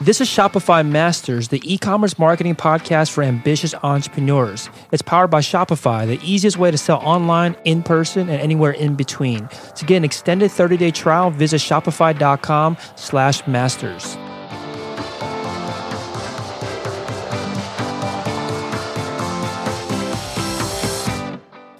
[0.00, 4.68] This is Shopify Masters, the e commerce marketing podcast for ambitious entrepreneurs.
[4.90, 8.96] It's powered by Shopify, the easiest way to sell online, in person, and anywhere in
[8.96, 9.48] between.
[9.76, 14.16] To get an extended 30 day trial, visit shopify.com slash masters.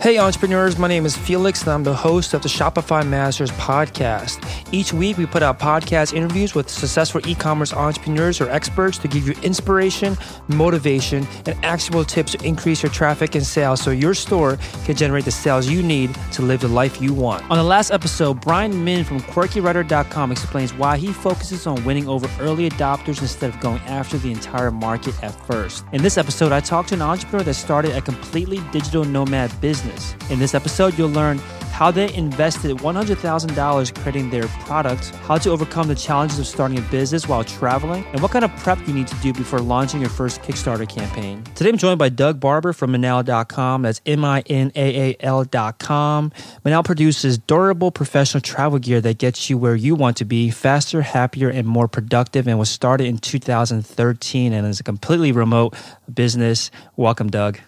[0.04, 4.38] Hey, entrepreneurs, my name is Felix, and I'm the host of the Shopify Masters podcast.
[4.70, 9.08] Each week, we put out podcast interviews with successful e commerce entrepreneurs or experts to
[9.08, 10.14] give you inspiration,
[10.48, 15.24] motivation, and actionable tips to increase your traffic and sales so your store can generate
[15.24, 17.42] the sales you need to live the life you want.
[17.50, 22.28] On the last episode, Brian Min from QuirkyWriter.com explains why he focuses on winning over
[22.42, 25.82] early adopters instead of going after the entire market at first.
[25.94, 29.93] In this episode, I talked to an entrepreneur that started a completely digital nomad business
[29.94, 30.30] business.
[30.30, 31.38] In this episode, you'll learn
[31.70, 36.82] how they invested $100,000 creating their product, how to overcome the challenges of starting a
[36.82, 40.10] business while traveling, and what kind of prep you need to do before launching your
[40.10, 41.42] first Kickstarter campaign.
[41.56, 43.82] Today I'm joined by Doug Barber from Minaal.com.
[43.82, 46.30] That's M I N A A L.com.
[46.64, 51.02] Minaal produces durable professional travel gear that gets you where you want to be faster,
[51.02, 55.74] happier, and more productive, and was started in 2013 and is a completely remote
[56.12, 56.70] business.
[56.96, 57.58] Welcome, Doug.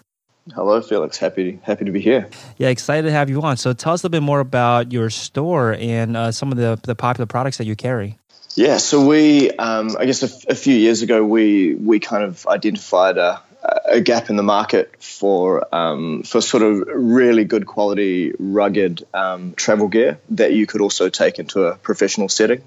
[0.53, 1.17] Hello, Felix.
[1.17, 2.29] Happy happy to be here.
[2.57, 3.57] Yeah, excited to have you on.
[3.57, 6.79] So tell us a little bit more about your store and uh, some of the
[6.83, 8.17] the popular products that you carry.
[8.55, 12.23] Yeah, so we, um, I guess, a, f- a few years ago, we we kind
[12.23, 13.39] of identified a,
[13.85, 19.53] a gap in the market for um, for sort of really good quality, rugged um,
[19.53, 22.63] travel gear that you could also take into a professional setting.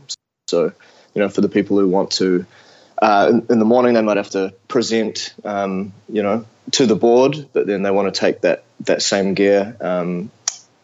[0.47, 0.73] So,
[1.15, 2.47] you know, for the people who want to,
[3.01, 7.49] uh, in, the morning, they might have to present, um, you know, to the board,
[7.53, 10.31] but then they want to take that that same gear, um,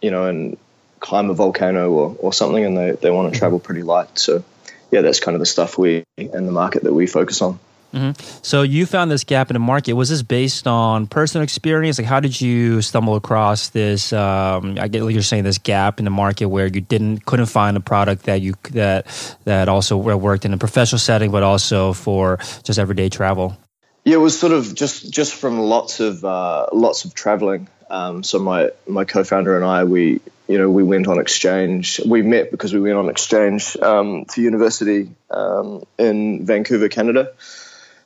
[0.00, 0.58] you know, and
[1.00, 4.18] climb a volcano or, or something, and they, they want to travel pretty light.
[4.18, 4.44] So,
[4.90, 7.58] yeah, that's kind of the stuff we in the market that we focus on.
[7.92, 8.40] Mm-hmm.
[8.42, 9.94] So you found this gap in the market.
[9.94, 11.98] Was this based on personal experience?
[11.98, 14.12] Like, how did you stumble across this?
[14.12, 17.46] Um, I get like you're saying this gap in the market where you didn't couldn't
[17.46, 19.06] find a product that you that
[19.44, 23.56] that also worked in a professional setting, but also for just everyday travel.
[24.04, 27.68] Yeah, it was sort of just just from lots of uh, lots of traveling.
[27.90, 32.00] Um, so my my co-founder and I, we you know we went on exchange.
[32.06, 37.32] We met because we went on exchange um, to university um, in Vancouver, Canada,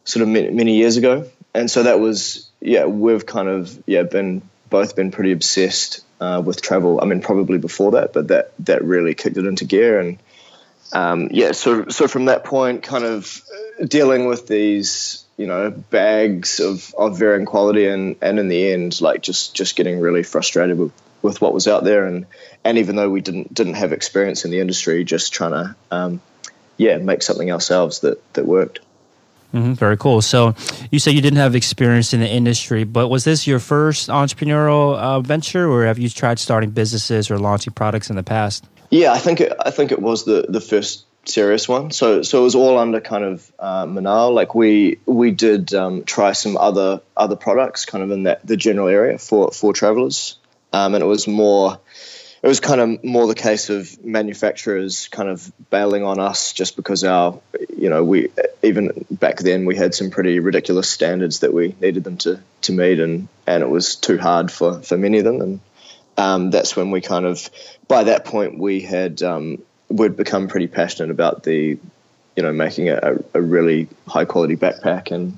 [0.04, 1.28] sort of many, years ago.
[1.54, 6.42] And so that was yeah, we've kind of yeah been both been pretty obsessed uh,
[6.44, 7.00] with travel.
[7.02, 10.00] I mean, probably before that, but that that really kicked it into gear.
[10.00, 10.18] And
[10.92, 13.42] um, yeah, so so from that point, kind of
[13.86, 19.00] dealing with these you know bags of, of varying quality and and in the end
[19.00, 22.26] like just just getting really frustrated with, with what was out there and
[22.62, 26.20] and even though we didn't didn't have experience in the industry just trying to um,
[26.76, 28.80] yeah make something ourselves that that worked
[29.52, 30.54] mm-hmm, very cool so
[30.90, 34.96] you said you didn't have experience in the industry but was this your first entrepreneurial
[34.96, 39.12] uh, venture or have you tried starting businesses or launching products in the past yeah
[39.12, 41.90] i think it, i think it was the the first serious one.
[41.90, 44.32] So so it was all under kind of uh, Minaal.
[44.32, 48.56] Like we we did um, try some other other products kind of in that the
[48.56, 50.36] general area for for travelers,
[50.72, 51.80] um, and it was more.
[52.42, 56.74] It was kind of more the case of manufacturers kind of bailing on us just
[56.74, 57.38] because our,
[57.76, 58.30] you know, we
[58.62, 62.72] even back then we had some pretty ridiculous standards that we needed them to to
[62.72, 65.60] meet, and and it was too hard for for many of them, and
[66.16, 67.50] um, that's when we kind of
[67.88, 71.78] by that point we had um, we'd become pretty passionate about the,
[72.36, 75.36] you know, making a, a really high quality backpack and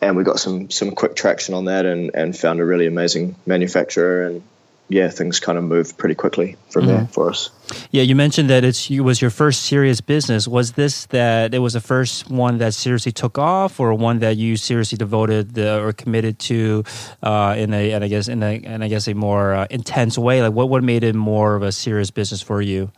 [0.00, 3.36] and we got some some quick traction on that and and found a really amazing
[3.44, 4.42] manufacturer and
[4.90, 6.96] yeah, things kind of moved pretty quickly from mm-hmm.
[6.96, 7.50] there for us.
[7.92, 10.48] Yeah, you mentioned that it's it was your first serious business.
[10.48, 14.36] Was this that it was the first one that seriously took off, or one that
[14.36, 16.82] you seriously devoted the, or committed to
[17.22, 20.18] uh, in a and I guess in a and I guess a more uh, intense
[20.18, 20.42] way?
[20.42, 22.90] Like, what what made it more of a serious business for you?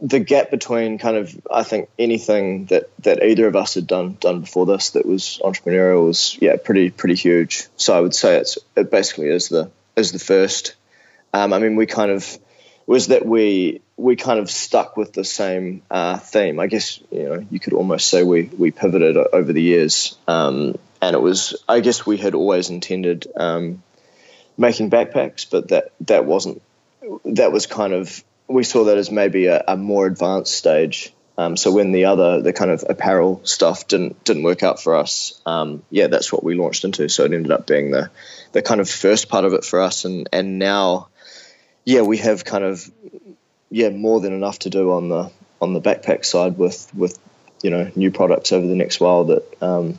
[0.00, 4.16] the gap between kind of I think anything that that either of us had done
[4.20, 7.66] done before this that was entrepreneurial was yeah pretty pretty huge.
[7.76, 10.74] So I would say it's it basically is the is the first.
[11.38, 12.38] Um, I mean, we kind of
[12.86, 16.58] was that we we kind of stuck with the same uh, theme.
[16.58, 20.76] I guess you know you could almost say we we pivoted over the years, um,
[21.00, 23.82] and it was I guess we had always intended um,
[24.56, 26.60] making backpacks, but that that wasn't
[27.24, 31.12] that was kind of we saw that as maybe a, a more advanced stage.
[31.36, 34.96] Um, so when the other, the kind of apparel stuff didn't didn't work out for
[34.96, 37.08] us, um, yeah, that's what we launched into.
[37.08, 38.10] So it ended up being the
[38.50, 41.08] the kind of first part of it for us, and and now,
[41.88, 42.86] yeah, we have kind of
[43.70, 45.30] yeah more than enough to do on the
[45.62, 47.18] on the backpack side with with
[47.62, 49.98] you know new products over the next while that um,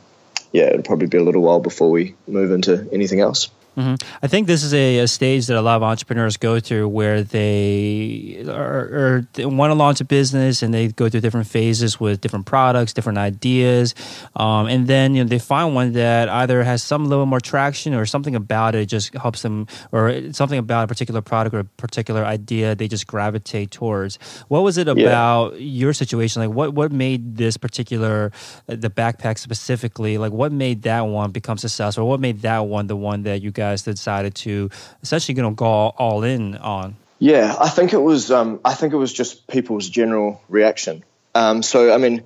[0.52, 3.50] yeah it'll probably be a little while before we move into anything else.
[3.76, 3.94] Mm-hmm.
[4.22, 7.22] I think this is a, a, stage that a lot of entrepreneurs go through where
[7.22, 12.20] they are, are want to launch a business and they go through different phases with
[12.20, 13.94] different products, different ideas,
[14.34, 17.94] um, and then you know they find one that either has some little more traction
[17.94, 21.64] or something about it just helps them, or something about a particular product or a
[21.64, 24.18] particular idea they just gravitate towards.
[24.48, 25.58] What was it about yeah.
[25.58, 26.42] your situation?
[26.42, 28.32] Like what what made this particular
[28.66, 30.18] the backpack specifically?
[30.18, 32.08] Like what made that one become successful?
[32.08, 34.70] What made that one the one that you guys decided to
[35.02, 36.96] essentially you know go all in on?
[37.18, 38.30] Yeah, I think it was.
[38.30, 41.04] Um, I think it was just people's general reaction.
[41.34, 42.22] Um, so I mean,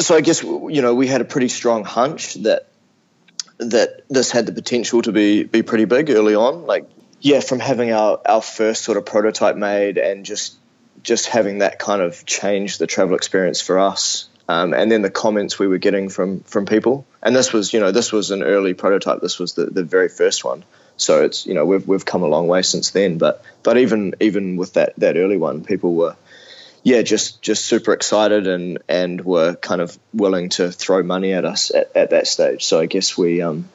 [0.00, 2.68] so I guess you know we had a pretty strong hunch that
[3.58, 6.66] that this had the potential to be be pretty big early on.
[6.66, 6.88] Like
[7.20, 10.56] yeah, from having our our first sort of prototype made and just
[11.02, 15.10] just having that kind of change the travel experience for us um, and then the
[15.10, 17.06] comments we were getting from from people.
[17.22, 19.20] And this was, you know, this was an early prototype.
[19.20, 20.64] This was the, the very first one.
[20.96, 23.18] So it's, you know, we've we've come a long way since then.
[23.18, 26.16] But but even even with that that early one, people were,
[26.82, 31.44] yeah, just just super excited and and were kind of willing to throw money at
[31.44, 32.64] us at, at that stage.
[32.64, 33.68] So I guess we, um,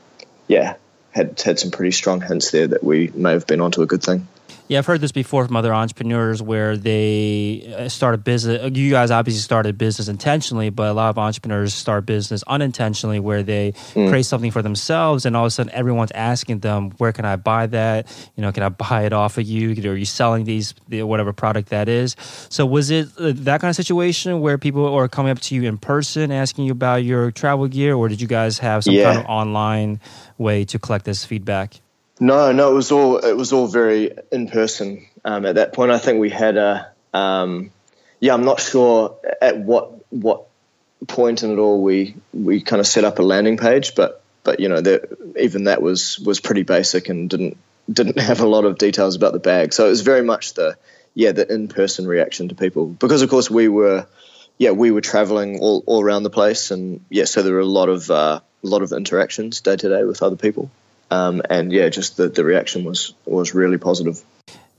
[0.49, 0.75] yeah,
[1.11, 4.03] had had some pretty strong hints there that we may have been onto a good
[4.03, 4.27] thing.
[4.67, 8.63] Yeah, I've heard this before from other entrepreneurs where they uh, start a business.
[8.63, 13.19] Uh, you guys obviously started business intentionally, but a lot of entrepreneurs start business unintentionally
[13.19, 14.09] where they mm.
[14.09, 17.35] create something for themselves, and all of a sudden everyone's asking them, "Where can I
[17.35, 18.07] buy that?
[18.35, 19.71] You know, can I buy it off of you?
[19.91, 22.15] Are you selling these whatever product that is?"
[22.49, 25.65] So was it uh, that kind of situation where people are coming up to you
[25.65, 29.13] in person asking you about your travel gear, or did you guys have some yeah.
[29.13, 29.99] kind of online
[30.39, 31.81] way to collect this feedback?
[32.19, 35.05] No, no, it was all it was all very in person.
[35.23, 37.71] Um, at that point, I think we had a um,
[38.19, 38.33] yeah.
[38.33, 40.45] I'm not sure at what what
[41.07, 44.61] point in it all we we kind of set up a landing page, but but
[44.61, 47.57] you know that even that was was pretty basic and didn't
[47.91, 49.73] didn't have a lot of details about the bag.
[49.73, 50.77] So it was very much the
[51.13, 54.05] yeah the in person reaction to people because of course we were
[54.57, 57.65] yeah we were traveling all, all around the place and yeah so there were a
[57.65, 60.71] lot of uh, a lot of interactions day to day with other people.
[61.11, 64.23] Um, and yeah, just the, the reaction was was really positive.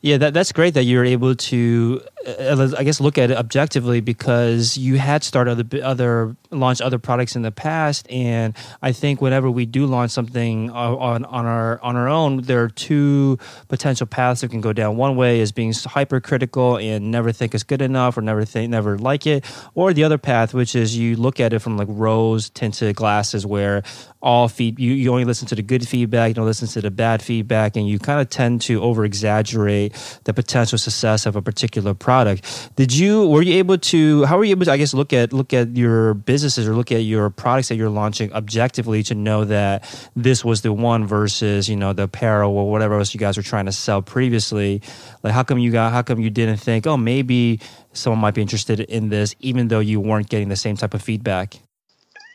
[0.03, 4.01] Yeah, that, that's great that you're able to, uh, I guess, look at it objectively
[4.01, 9.21] because you had started other, other launched other products in the past, and I think
[9.21, 13.39] whenever we do launch something uh, on on our on our own, there are two
[13.69, 14.97] potential paths that can go down.
[14.97, 18.99] One way is being hypercritical and never think it's good enough or never think never
[18.99, 19.45] like it,
[19.75, 23.47] or the other path, which is you look at it from like rose tinted glasses,
[23.47, 23.83] where
[24.23, 26.91] all feed you, you only listen to the good feedback, you don't listen to the
[26.91, 29.93] bad feedback, and you kind of tend to over exaggerate
[30.25, 32.71] the potential success of a particular product.
[32.77, 35.33] Did you were you able to how were you able to I guess look at
[35.33, 36.15] look at your
[36.47, 39.83] businesses or look at your products that you're launching objectively to know that
[40.15, 43.43] this was the one versus, you know, the apparel or whatever else you guys were
[43.43, 44.81] trying to sell previously?
[45.25, 47.59] Like how come you got how come you didn't think, oh maybe
[47.93, 51.03] someone might be interested in this even though you weren't getting the same type of
[51.03, 51.59] feedback?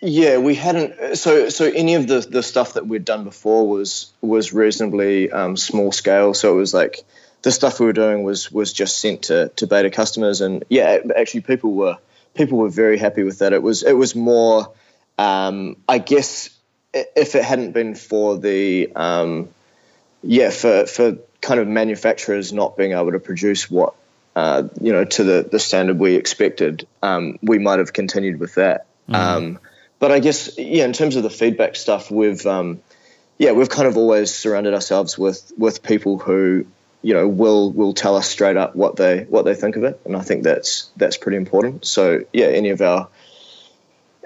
[0.01, 1.15] Yeah, we hadn't.
[1.15, 5.55] So, so any of the the stuff that we'd done before was was reasonably um,
[5.55, 6.33] small scale.
[6.33, 7.05] So it was like
[7.43, 10.97] the stuff we were doing was was just sent to to beta customers, and yeah,
[11.15, 11.97] actually people were
[12.33, 13.53] people were very happy with that.
[13.53, 14.71] It was it was more,
[15.17, 16.49] um, I guess,
[16.93, 19.49] if it hadn't been for the um,
[20.23, 23.95] yeah for for kind of manufacturers not being able to produce what
[24.35, 28.55] uh, you know to the the standard we expected, um, we might have continued with
[28.55, 28.85] that.
[29.09, 29.57] Mm
[30.01, 32.81] but I guess yeah, in terms of the feedback stuff, we've um,
[33.37, 36.65] yeah, we've kind of always surrounded ourselves with with people who
[37.01, 39.99] you know will will tell us straight up what they what they think of it,
[40.05, 41.85] and I think that's that's pretty important.
[41.85, 43.09] So yeah, any of our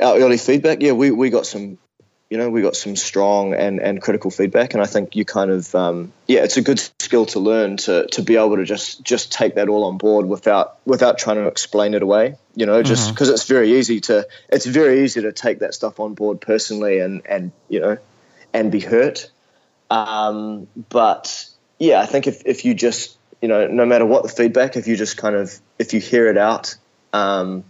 [0.02, 1.78] our early feedback, yeah, we, we got some
[2.30, 5.52] you know we got some strong and, and critical feedback and i think you kind
[5.52, 9.04] of um, yeah it's a good skill to learn to, to be able to just
[9.04, 12.82] just take that all on board without without trying to explain it away you know
[12.82, 13.36] just because mm-hmm.
[13.36, 17.22] it's very easy to it's very easy to take that stuff on board personally and
[17.26, 17.98] and you know
[18.54, 19.30] and be hurt
[19.92, 21.48] um, but
[21.80, 24.88] yeah i think if, if you just you know no matter what the feedback if
[24.88, 26.76] you just kind of if you hear it out
[27.14, 27.64] um,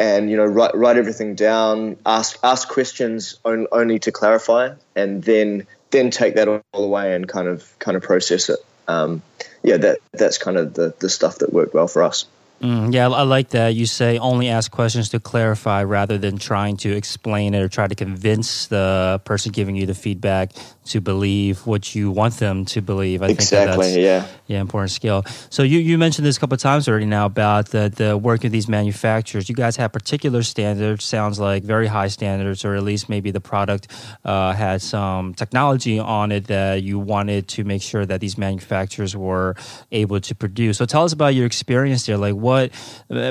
[0.00, 5.22] and you know write write everything down, ask ask questions on, only to clarify, and
[5.22, 8.58] then then take that all away and kind of kind of process it.
[8.88, 9.22] Um,
[9.62, 12.24] yeah, that that's kind of the the stuff that worked well for us.
[12.60, 13.74] Mm, yeah, I like that.
[13.74, 17.86] You say only ask questions to clarify rather than trying to explain it or try
[17.86, 20.52] to convince the person giving you the feedback
[20.84, 23.22] to believe what you want them to believe.
[23.22, 24.26] I exactly, think that yeah.
[24.46, 25.24] Yeah, important skill.
[25.48, 28.44] So you, you mentioned this a couple of times already now about the, the work
[28.44, 29.48] of these manufacturers.
[29.48, 33.40] You guys have particular standards, sounds like very high standards, or at least maybe the
[33.40, 33.86] product
[34.24, 39.16] uh, had some technology on it that you wanted to make sure that these manufacturers
[39.16, 39.54] were
[39.92, 40.76] able to produce.
[40.78, 42.18] So tell us about your experience there.
[42.18, 42.68] Like what, uh,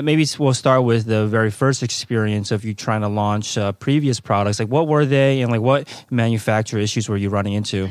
[0.02, 4.20] maybe we'll start with the very first experience of you trying to launch uh, previous
[4.20, 4.60] products.
[4.60, 7.90] Like what were they and like what manufacturer issues were you running into?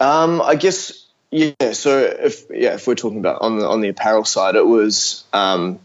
[0.00, 1.72] Um, I guess yeah.
[1.72, 5.24] So if yeah, if we're talking about on the on the apparel side, it was
[5.32, 5.78] um,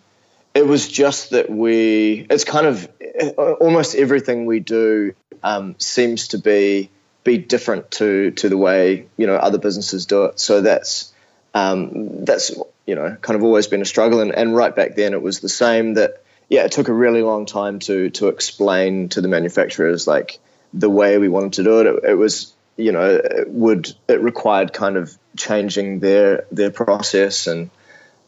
[0.53, 2.25] it was just that we.
[2.29, 2.87] It's kind of
[3.37, 6.89] almost everything we do um, seems to be
[7.23, 10.39] be different to to the way you know other businesses do it.
[10.39, 11.13] So that's
[11.53, 12.51] um, that's
[12.85, 14.19] you know kind of always been a struggle.
[14.19, 15.95] And, and right back then, it was the same.
[15.95, 20.39] That yeah, it took a really long time to to explain to the manufacturers like
[20.73, 21.85] the way we wanted to do it.
[21.87, 27.47] It, it was you know it would it required kind of changing their their process
[27.47, 27.69] and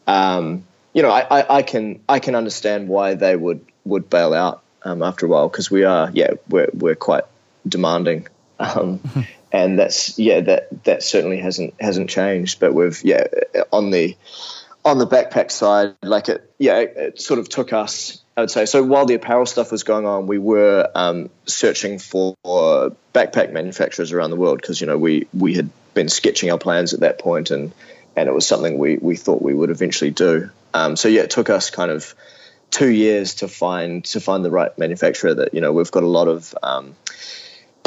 [0.06, 4.34] um, you know I, I, I, can I can understand why they would would bail
[4.34, 7.24] out um, after a while because we are yeah we're we're quite
[7.66, 9.00] demanding um,
[9.52, 13.24] and that's yeah that that certainly hasn't hasn't changed but we've yeah
[13.72, 14.16] on the
[14.84, 18.50] on the backpack side like it yeah it, it sort of took us I would
[18.50, 18.66] say.
[18.66, 24.12] So while the apparel stuff was going on, we were um, searching for backpack manufacturers
[24.12, 27.18] around the world because you know we we had been sketching our plans at that
[27.18, 27.72] point, and
[28.14, 30.50] and it was something we we thought we would eventually do.
[30.74, 32.14] Um, so yeah, it took us kind of
[32.70, 35.32] two years to find to find the right manufacturer.
[35.32, 36.94] That you know we've got a lot of um,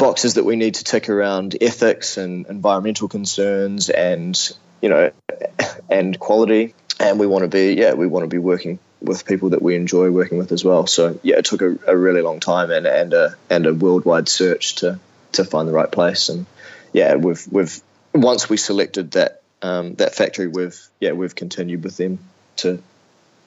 [0.00, 4.36] boxes that we need to tick around ethics and environmental concerns, and
[4.80, 5.12] you know,
[5.90, 6.74] and quality.
[6.98, 9.76] And we want to be yeah we want to be working with people that we
[9.76, 10.86] enjoy working with as well.
[10.86, 14.28] So yeah, it took a, a really long time and and a and a worldwide
[14.28, 14.98] search to
[15.32, 16.30] to find the right place.
[16.30, 16.46] And
[16.92, 17.80] yeah, we've we've
[18.14, 22.18] once we selected that um, that factory, we've yeah we've continued with them
[22.56, 22.82] to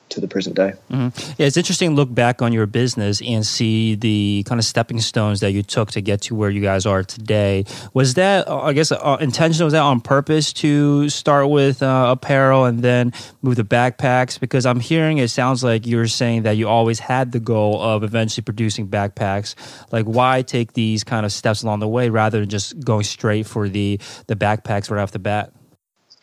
[0.09, 0.73] to the present day.
[0.91, 1.33] Mm-hmm.
[1.37, 4.99] Yeah, it's interesting to look back on your business and see the kind of stepping
[4.99, 7.65] stones that you took to get to where you guys are today.
[7.93, 9.65] Was that, uh, I guess, uh, intentional?
[9.65, 14.39] Was that on purpose to start with uh, apparel and then move to backpacks?
[14.39, 18.03] Because I'm hearing it sounds like you're saying that you always had the goal of
[18.03, 19.55] eventually producing backpacks.
[19.91, 23.47] Like, why take these kind of steps along the way rather than just going straight
[23.47, 25.53] for the the backpacks right off the bat?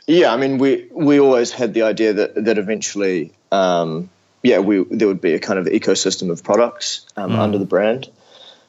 [0.06, 4.10] Yeah, I mean, we we always had the idea that that eventually, um,
[4.42, 7.38] yeah, we there would be a kind of ecosystem of products um, mm.
[7.38, 8.10] under the brand,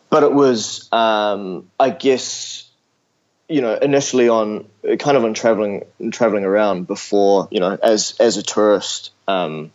[0.09, 2.69] but it was, um, I guess,
[3.47, 4.67] you know, initially on
[4.99, 9.11] kind of on traveling traveling around before, you know, as as a tourist.
[9.27, 9.71] Um,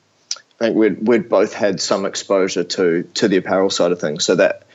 [0.58, 4.25] I think we'd, we'd both had some exposure to to the apparel side of things,
[4.25, 4.66] so that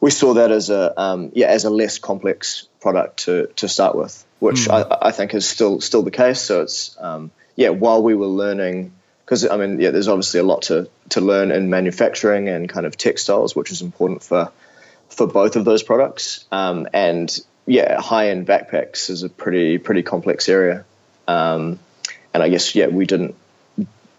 [0.00, 3.94] we saw that as a um, yeah as a less complex product to to start
[3.94, 4.72] with which mm.
[4.72, 6.40] I, I, think is still still the case.
[6.40, 8.92] So it's um, yeah, while we were learning,
[9.24, 12.86] because I mean, yeah, there's obviously a lot to to learn in manufacturing and kind
[12.86, 14.50] of textiles, which is important for
[15.08, 16.44] for both of those products.
[16.50, 17.34] Um, and
[17.66, 20.84] yeah, high end backpacks is a pretty pretty complex area.
[21.28, 21.78] Um,
[22.34, 23.34] and I guess yeah, we didn't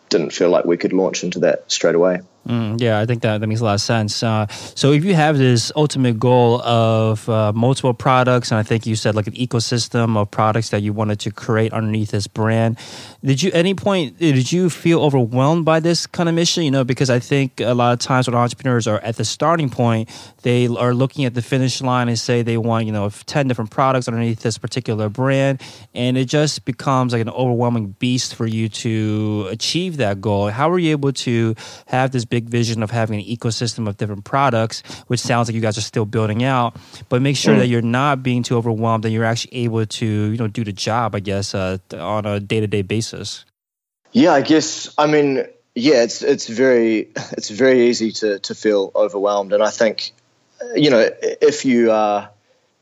[0.09, 2.21] didn't feel like we could launch into that straight away.
[2.47, 4.21] Mm, yeah, I think that, that makes a lot of sense.
[4.21, 8.85] Uh, so, if you have this ultimate goal of uh, multiple products, and I think
[8.85, 12.77] you said like an ecosystem of products that you wanted to create underneath this brand,
[13.23, 16.63] did you any point did you feel overwhelmed by this kind of mission?
[16.63, 19.69] You know, because I think a lot of times when entrepreneurs are at the starting
[19.69, 20.09] point,
[20.41, 23.71] they are looking at the finish line and say they want you know ten different
[23.71, 25.61] products underneath this particular brand,
[25.93, 30.49] and it just becomes like an overwhelming beast for you to achieve that goal.
[30.49, 34.23] How were you able to have this big vision of having an ecosystem of different
[34.23, 36.75] products, which sounds like you guys are still building out.
[37.07, 37.59] But make sure mm.
[37.59, 40.73] that you're not being too overwhelmed and you're actually able to, you know, do the
[40.73, 43.45] job, I guess, uh, on a day to day basis.
[44.13, 44.91] Yeah, I guess.
[44.97, 49.69] I mean, yeah, it's it's very it's very easy to to feel overwhelmed, and I
[49.69, 50.11] think,
[50.73, 52.31] you know, if you are,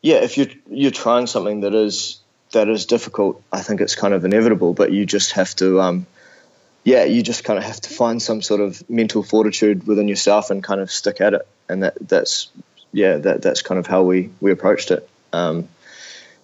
[0.02, 2.22] yeah, if you you're trying something that is
[2.54, 4.74] that is difficult, I think it's kind of inevitable.
[4.74, 6.08] But you just have to um,
[6.84, 10.50] yeah, you just kind of have to find some sort of mental fortitude within yourself
[10.50, 11.48] and kind of stick at it.
[11.70, 12.50] And that that's
[12.92, 15.08] yeah, that that's kind of how we we approached it.
[15.32, 15.70] Um,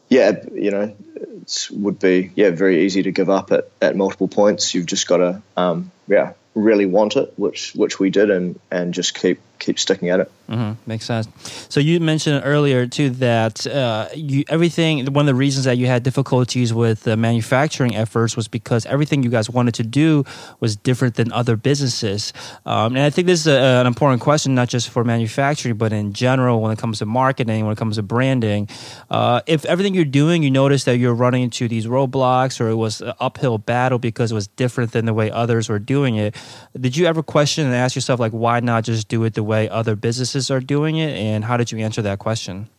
[0.10, 4.28] yeah, you know, it would be yeah very easy to give up at, at multiple
[4.28, 4.74] points.
[4.74, 8.94] You've just got to um, yeah really want it, which which we did, and and
[8.94, 10.32] just keep keep sticking at it.
[10.50, 10.74] Mm-hmm.
[10.90, 11.28] Makes sense.
[11.70, 15.06] So you mentioned earlier too that uh, you everything.
[15.14, 19.24] One of the reasons that you had difficulties with the manufacturing efforts was because everything
[19.24, 20.24] you guys wanted to do
[20.62, 22.32] was different than other businesses.
[22.66, 25.92] Um, and I think this is a, an important question, not just for manufacturing, but
[25.92, 28.70] in general when it comes to marketing, when it comes to branding.
[29.10, 32.76] Uh, if everything you're doing, you notice that you're running into these roadblocks, or it
[32.76, 36.36] was an uphill battle because it was different than the way others were doing it.
[36.80, 39.70] Did you ever question and ask yourself like, why not just do it the way
[39.70, 41.18] other businesses are doing it?
[41.18, 42.70] And how did you answer that question?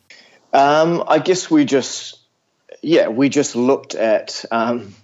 [0.52, 2.18] Um, I guess we just,
[2.82, 4.94] yeah, we just looked at um,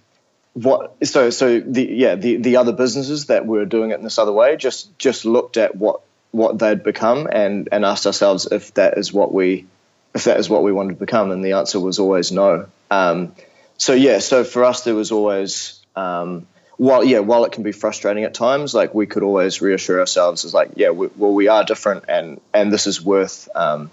[0.53, 0.95] what.
[1.05, 4.31] So, so the yeah, the the other businesses that were doing it in this other
[4.31, 8.97] way just just looked at what what they'd become and and asked ourselves if that
[8.97, 9.65] is what we
[10.13, 12.67] if that is what we wanted to become, and the answer was always no.
[12.89, 13.35] Um,
[13.77, 17.71] so yeah, so for us there was always um, while yeah, while it can be
[17.71, 21.47] frustrating at times, like we could always reassure ourselves as like, yeah, we, well, we
[21.47, 23.91] are different, and and this is worth um,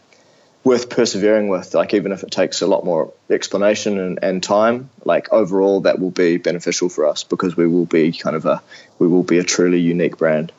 [0.65, 1.75] worth persevering with.
[1.75, 6.01] Like even if it takes a lot more explanation and, and time, like overall that
[6.01, 8.63] will be beneficial for us because we will be kind of a
[8.99, 10.53] we will be a truly unique brand.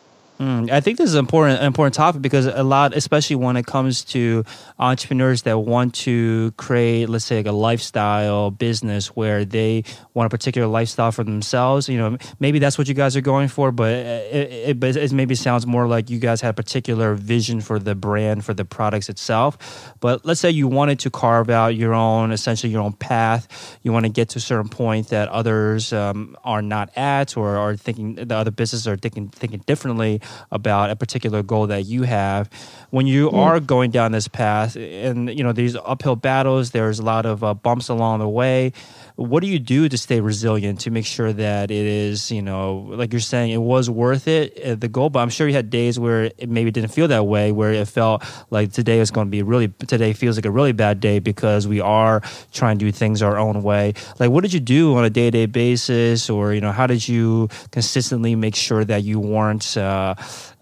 [0.43, 3.65] Mm, I think this is an important important topic because a lot, especially when it
[3.65, 4.43] comes to
[4.77, 10.29] entrepreneurs that want to create, let's say, like a lifestyle business where they want a
[10.29, 11.87] particular lifestyle for themselves.
[11.87, 15.13] You know, maybe that's what you guys are going for, but it, it, but it
[15.13, 18.65] maybe sounds more like you guys had a particular vision for the brand for the
[18.65, 19.93] products itself.
[20.01, 23.79] But let's say you wanted to carve out your own, essentially your own path.
[23.81, 27.55] You want to get to a certain point that others um, are not at, or
[27.55, 30.19] are thinking the other businesses are thinking thinking differently
[30.51, 32.49] about a particular goal that you have.
[32.89, 33.37] When you mm.
[33.37, 37.43] are going down this path, and you know these uphill battles, there's a lot of
[37.43, 38.73] uh, bumps along the way
[39.15, 42.77] what do you do to stay resilient to make sure that it is you know
[42.89, 45.69] like you're saying it was worth it uh, the goal but i'm sure you had
[45.69, 49.27] days where it maybe didn't feel that way where it felt like today is going
[49.27, 52.21] to be really today feels like a really bad day because we are
[52.51, 55.45] trying to do things our own way like what did you do on a day-to-day
[55.45, 60.12] basis or you know how did you consistently make sure that you weren't uh,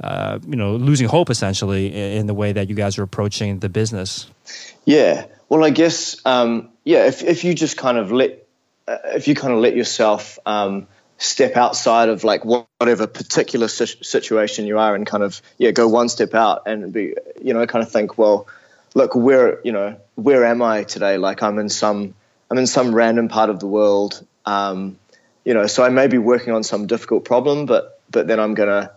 [0.04, 3.70] uh, you know losing hope essentially in the way that you guys are approaching the
[3.70, 4.28] business?
[4.86, 5.26] Yeah.
[5.50, 8.48] Well i guess um, yeah if, if you just kind of let
[8.88, 14.66] uh, if you kind of let yourself um, step outside of like whatever particular situation
[14.66, 17.84] you are and kind of yeah go one step out and be you know kind
[17.84, 18.48] of think well
[18.96, 21.18] look where you know where am I today?
[21.18, 22.16] Like I'm in some
[22.50, 24.98] I'm in some random part of the world um,
[25.46, 28.54] you know so I may be working on some difficult problem but but then I'm
[28.54, 28.92] gonna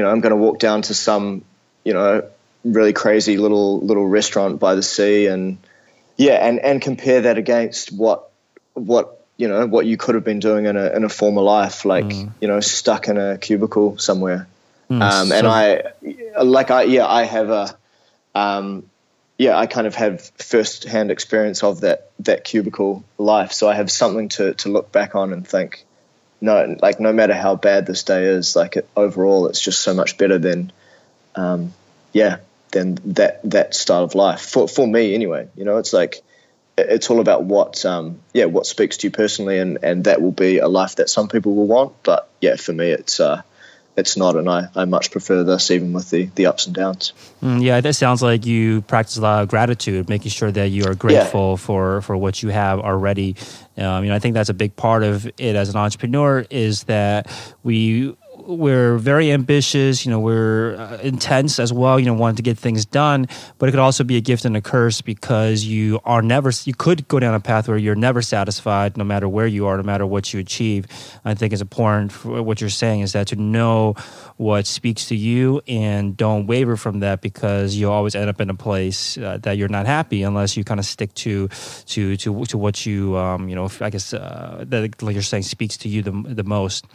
[0.00, 1.44] you know I'm gonna walk down to some
[1.84, 2.26] you know
[2.64, 5.58] really crazy little little restaurant by the sea and
[6.16, 8.30] yeah and and compare that against what
[8.72, 11.84] what you know what you could have been doing in a in a former life,
[11.84, 12.30] like mm.
[12.40, 14.48] you know stuck in a cubicle somewhere.
[14.88, 15.92] Mm, um, so- and I
[16.42, 17.76] like I yeah I have a
[18.34, 18.88] um,
[19.36, 23.74] yeah I kind of have first hand experience of that that cubicle life, so I
[23.74, 25.84] have something to to look back on and think.
[26.40, 29.92] No, like no matter how bad this day is, like it, overall, it's just so
[29.92, 30.72] much better than,
[31.34, 31.74] um,
[32.12, 32.38] yeah,
[32.72, 35.48] than that that style of life for for me anyway.
[35.56, 36.22] You know, it's like
[36.78, 40.32] it's all about what um, yeah what speaks to you personally and and that will
[40.32, 43.42] be a life that some people will want but yeah for me it's uh
[44.00, 47.12] it's not and I, I much prefer this even with the the ups and downs
[47.42, 50.84] mm, yeah that sounds like you practice a lot of gratitude making sure that you
[50.86, 51.56] are grateful yeah.
[51.56, 53.36] for for what you have already
[53.76, 56.84] um, you know I think that's a big part of it as an entrepreneur is
[56.84, 57.30] that
[57.62, 60.04] we we're very ambitious.
[60.04, 61.98] You know, we're uh, intense as well.
[62.00, 63.26] You know, wanting to get things done,
[63.58, 66.50] but it could also be a gift and a curse because you are never.
[66.64, 69.76] You could go down a path where you're never satisfied, no matter where you are,
[69.76, 70.86] no matter what you achieve.
[71.24, 72.24] I think it's important.
[72.24, 73.94] What you're saying is that to know
[74.36, 78.48] what speaks to you and don't waver from that because you'll always end up in
[78.48, 81.48] a place uh, that you're not happy unless you kind of stick to
[81.84, 83.70] to to to what you um, you know.
[83.80, 86.86] I guess uh, that, like you're saying, speaks to you the the most.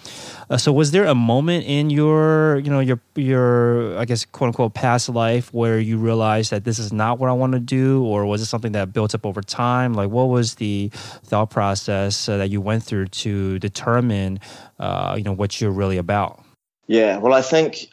[0.49, 1.34] Uh, so, was there a moment?
[1.35, 5.97] Moment in your you know your your I guess quote unquote past life where you
[5.97, 8.93] realized that this is not what I want to do, or was it something that
[8.93, 9.93] built up over time?
[9.93, 10.89] Like, what was the
[11.29, 14.39] thought process uh, that you went through to determine
[14.79, 16.41] uh, you know what you're really about?
[16.87, 17.87] Yeah, well, I think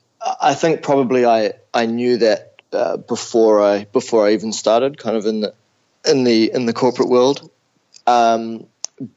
[0.50, 5.16] I think probably I I knew that uh, before I before I even started, kind
[5.16, 5.54] of in the
[6.06, 7.50] in the in the corporate world.
[8.06, 8.66] Um,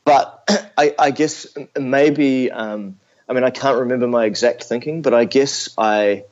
[0.04, 0.44] but
[0.78, 1.48] I, I, guess
[1.80, 6.26] maybe um, I mean, I can't remember my exact thinking, but I guess I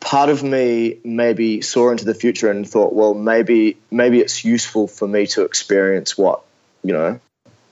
[0.00, 4.86] part of me maybe saw into the future and thought, well, maybe maybe it's useful
[4.86, 6.42] for me to experience what
[6.82, 7.20] you know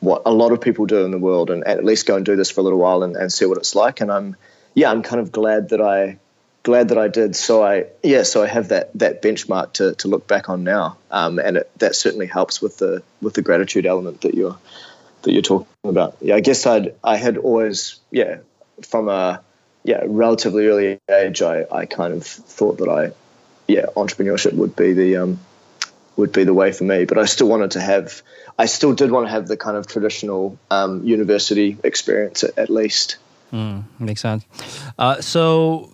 [0.00, 2.36] what a lot of people do in the world, and at least go and do
[2.36, 4.00] this for a little while and, and see what it's like.
[4.00, 4.36] And I'm
[4.74, 6.18] yeah, I'm kind of glad that I
[6.62, 7.36] glad that I did.
[7.36, 10.96] So I yeah, so I have that that benchmark to, to look back on now,
[11.10, 14.58] um, and it, that certainly helps with the with the gratitude element that you're
[15.22, 16.16] that you're talking about.
[16.20, 18.38] Yeah, I guess I'd I had always yeah
[18.82, 19.42] from a
[19.84, 23.12] yeah relatively early age I, I kind of thought that I
[23.66, 25.40] yeah entrepreneurship would be the um,
[26.16, 28.22] would be the way for me, but I still wanted to have
[28.58, 32.70] I still did want to have the kind of traditional um, university experience at, at
[32.70, 33.16] least.
[33.52, 34.44] Mm, makes sense.
[34.98, 35.90] Uh, so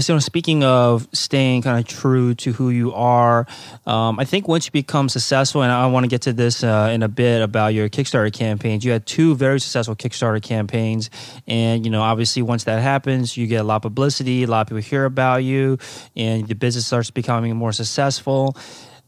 [0.00, 3.46] so speaking of staying kind of true to who you are,
[3.86, 6.90] um, I think once you become successful, and I want to get to this uh,
[6.92, 8.84] in a bit about your Kickstarter campaigns.
[8.84, 11.10] You had two very successful Kickstarter campaigns,
[11.46, 14.62] and you know obviously once that happens, you get a lot of publicity, a lot
[14.62, 15.78] of people hear about you,
[16.16, 18.56] and the business starts becoming more successful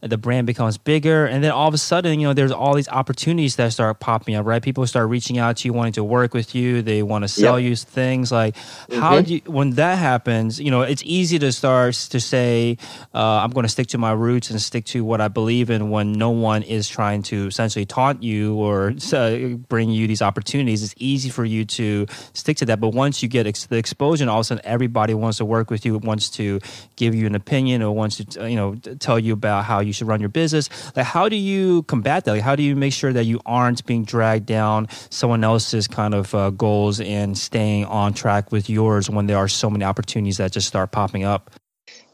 [0.01, 2.89] the brand becomes bigger and then all of a sudden you know there's all these
[2.89, 6.33] opportunities that start popping up right people start reaching out to you wanting to work
[6.33, 7.69] with you they want to sell yep.
[7.69, 8.99] you things like mm-hmm.
[8.99, 12.77] how do you when that happens you know it's easy to start to say
[13.13, 15.91] uh, i'm going to stick to my roots and stick to what i believe in
[15.91, 19.37] when no one is trying to essentially taunt you or uh,
[19.69, 23.29] bring you these opportunities it's easy for you to stick to that but once you
[23.29, 26.29] get ex- the exposure all of a sudden everybody wants to work with you wants
[26.29, 26.59] to
[26.95, 29.93] give you an opinion or wants to you know tell you about how you you
[29.93, 30.69] should run your business.
[30.95, 32.31] Like, how do you combat that?
[32.31, 36.13] Like, how do you make sure that you aren't being dragged down someone else's kind
[36.13, 40.37] of uh, goals and staying on track with yours when there are so many opportunities
[40.37, 41.51] that just start popping up?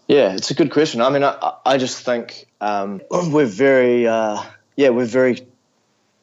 [0.08, 1.02] Yeah, it's a good question.
[1.02, 4.42] I mean, I, I just think um, we're very, uh,
[4.76, 5.46] yeah, we're very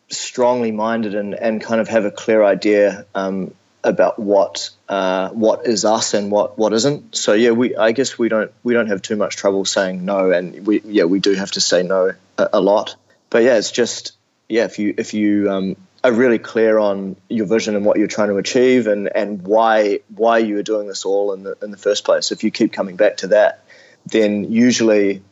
[0.09, 5.67] strongly minded and, and kind of have a clear idea um, about what uh, what
[5.67, 7.15] is us and what, what isn't.
[7.15, 10.31] So yeah, we I guess we don't we don't have too much trouble saying no,
[10.31, 12.97] and we yeah we do have to say no a, a lot.
[13.31, 14.13] But yeah, it's just
[14.49, 18.09] yeah if you if you um, are really clear on your vision and what you're
[18.09, 21.71] trying to achieve and and why why you are doing this all in the in
[21.71, 22.33] the first place.
[22.33, 23.65] If you keep coming back to that,
[24.07, 25.23] then usually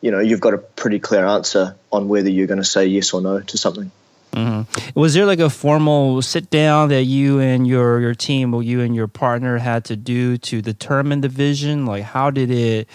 [0.00, 3.12] you know you've got a pretty clear answer on whether you're going to say yes
[3.14, 3.92] or no to something.
[4.32, 4.98] Mm-hmm.
[4.98, 8.80] Was there like a formal sit down that you and your your team or you
[8.80, 11.86] and your partner had to do to determine the vision?
[11.86, 12.88] Like, how did it?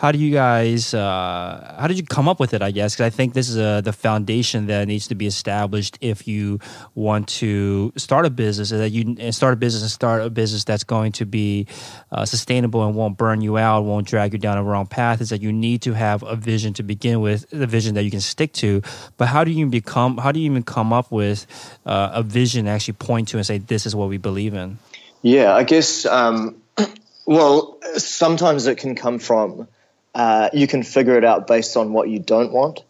[0.00, 2.94] How do you guys uh, how did you come up with it i guess?
[2.94, 6.26] Because i think this is a, uh, the foundation that needs to be established if
[6.26, 6.58] you
[6.94, 10.84] want to start a business that you start a business and start a business that's
[10.84, 11.66] going to be
[12.12, 15.28] uh, sustainable and won't burn you out won't drag you down a wrong path is
[15.28, 18.20] that you need to have a vision to begin with the vision that you can
[18.20, 18.82] stick to.
[19.16, 21.46] But how do you become how do you even come up with
[21.84, 24.78] uh, a vision to actually point to and say this is what we believe in
[25.22, 26.60] yeah i guess um,
[27.26, 29.68] well sometimes it can come from
[30.14, 32.82] uh, you can figure it out based on what you don't want.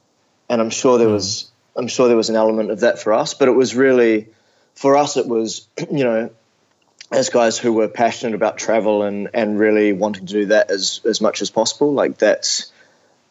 [0.48, 1.14] And I'm sure there mm.
[1.14, 4.28] was I'm sure there was an element of that for us, but it was really
[4.74, 6.30] for us it was you know
[7.12, 11.00] as guys who were passionate about travel and and really wanting to do that as
[11.04, 12.72] as much as possible like that's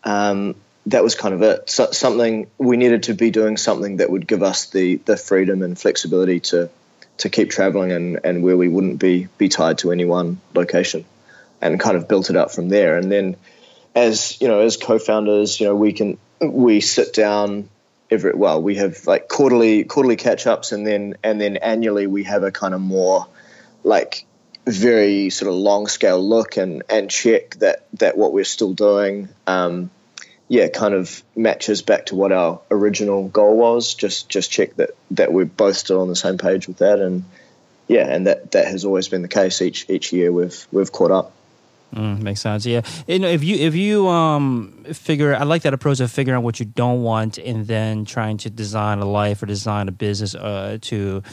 [0.04, 4.10] um, that was kind of it so, something we needed to be doing something that
[4.10, 6.70] would give us the the freedom and flexibility to
[7.18, 11.06] to keep traveling and and where we wouldn't be be tied to any one location
[11.62, 13.36] and kind of built it up from there and then
[13.96, 17.70] as you know, as co-founders, you know, we can we sit down
[18.12, 22.24] every well, we have like quarterly quarterly catch ups, and then and then annually we
[22.24, 23.28] have a kind of more
[23.84, 24.26] like
[24.66, 29.30] very sort of long scale look and and check that that what we're still doing.
[29.48, 29.90] Um,
[30.48, 33.94] yeah, kind of matches back to what our original goal was.
[33.94, 37.24] Just just check that that we're both still on the same page with that, and
[37.88, 40.32] yeah, and that that has always been the case each each year.
[40.32, 41.34] We've we've caught up.
[41.96, 42.66] Mm, makes sense.
[42.68, 46.60] Yeah, if you if you um figure, I like that approach of figuring out what
[46.60, 50.78] you don't want and then trying to design a life or design a business uh,
[50.82, 51.24] to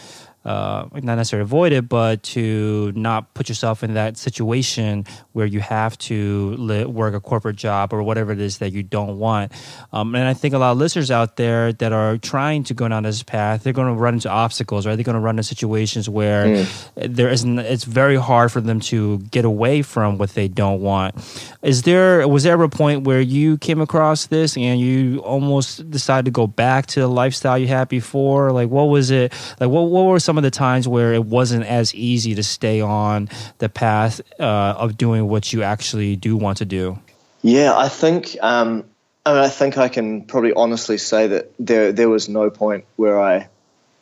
[0.47, 5.59] uh, not necessarily avoid it, but to not put yourself in that situation where you
[5.59, 9.51] have to li- work a corporate job or whatever it is that you don't want.
[9.93, 12.87] Um, and I think a lot of listeners out there that are trying to go
[12.87, 14.95] down this path, they're going to run into obstacles, right?
[14.95, 17.15] They're going to run into situations where mm.
[17.17, 17.59] there isn't.
[17.59, 21.17] It's very hard for them to get away from what they don't want.
[21.63, 26.27] Is there was there a point where you came across this and you almost decided
[26.27, 28.53] to go back to the lifestyle you had before?
[28.53, 29.33] Like, what was it?
[29.59, 32.43] Like, what what were some some of the times where it wasn't as easy to
[32.43, 36.99] stay on the path uh, of doing what you actually do want to do?
[37.41, 38.85] Yeah, I think um,
[39.25, 42.85] I, mean, I think I can probably honestly say that there there was no point
[42.97, 43.49] where I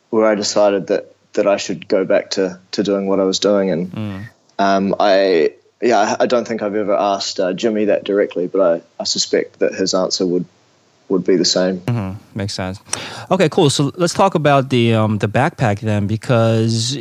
[0.09, 3.39] where I decided that that I should go back to to doing what I was
[3.39, 4.25] doing, and mm.
[4.59, 8.81] um, I yeah I don't think I've ever asked uh, Jimmy that directly, but I,
[8.99, 10.45] I suspect that his answer would
[11.07, 11.79] would be the same.
[11.81, 12.37] Mm-hmm.
[12.37, 12.79] Makes sense.
[13.29, 13.69] Okay, cool.
[13.69, 16.95] So let's talk about the um, the backpack then, because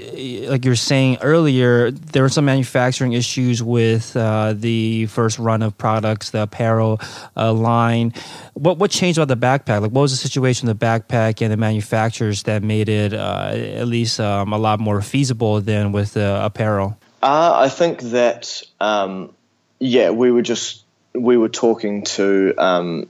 [0.49, 5.63] like you were saying earlier, there were some manufacturing issues with uh, the first run
[5.63, 7.01] of products, the apparel
[7.37, 8.13] uh, line.
[8.53, 9.81] What what changed about the backpack?
[9.81, 13.53] Like, what was the situation with the backpack and the manufacturers that made it uh,
[13.55, 16.99] at least um, a lot more feasible than with the apparel?
[17.23, 19.35] Uh, I think that um,
[19.79, 23.09] yeah, we were just we were talking to um,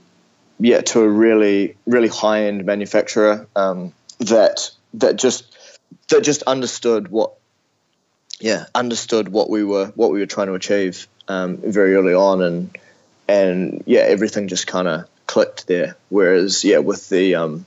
[0.59, 5.55] yeah, to a really really high end manufacturer um, that that just
[6.09, 7.33] that just understood what
[8.39, 12.41] yeah understood what we were what we were trying to achieve um, very early on
[12.41, 12.77] and
[13.27, 15.97] and yeah everything just kind of clicked there.
[16.09, 17.65] Whereas yeah with the um,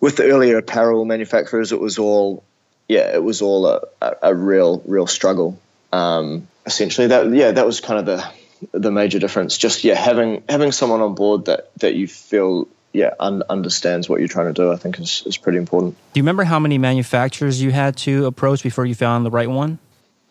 [0.00, 2.42] with the earlier apparel manufacturers it was all
[2.88, 5.58] yeah it was all a, a, a real real struggle.
[5.92, 8.28] Um, essentially that yeah that was kind of the
[8.72, 9.58] the major difference.
[9.58, 14.20] Just yeah, having having someone on board that that you feel yeah un- understands what
[14.20, 14.72] you're trying to do.
[14.72, 15.96] I think is is pretty important.
[16.12, 19.50] Do you remember how many manufacturers you had to approach before you found the right
[19.50, 19.78] one?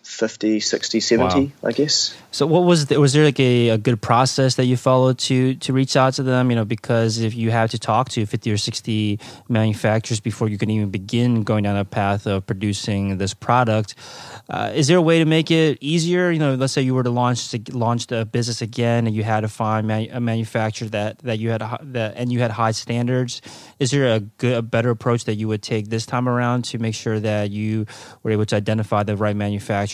[0.03, 1.51] 50, 60, 70, wow.
[1.63, 2.15] I guess.
[2.31, 5.55] So what was the, was there like a, a good process that you followed to
[5.55, 8.51] to reach out to them, you know, because if you have to talk to 50
[8.51, 13.33] or 60 manufacturers before you can even begin going down a path of producing this
[13.33, 13.95] product,
[14.49, 16.31] uh, is there a way to make it easier?
[16.31, 19.23] You know, let's say you were to launch to launch the business again, and you
[19.23, 22.71] had to find a manufacturer that that you had a, that and you had high
[22.71, 23.41] standards.
[23.79, 26.79] Is there a good, a better approach that you would take this time around to
[26.79, 27.85] make sure that you
[28.21, 29.35] were able to identify the right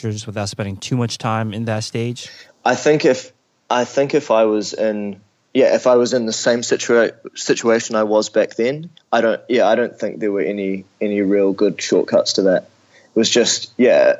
[0.03, 2.29] without spending too much time in that stage?
[2.65, 3.31] I think if
[3.69, 5.21] I think if I was in
[5.53, 9.41] yeah, if I was in the same situa- situation I was back then, I don't
[9.49, 12.63] yeah, I don't think there were any any real good shortcuts to that.
[12.63, 14.17] It was just yeah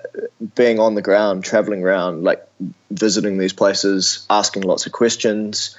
[0.55, 2.45] being on the ground traveling around like
[2.89, 5.77] visiting these places asking lots of questions.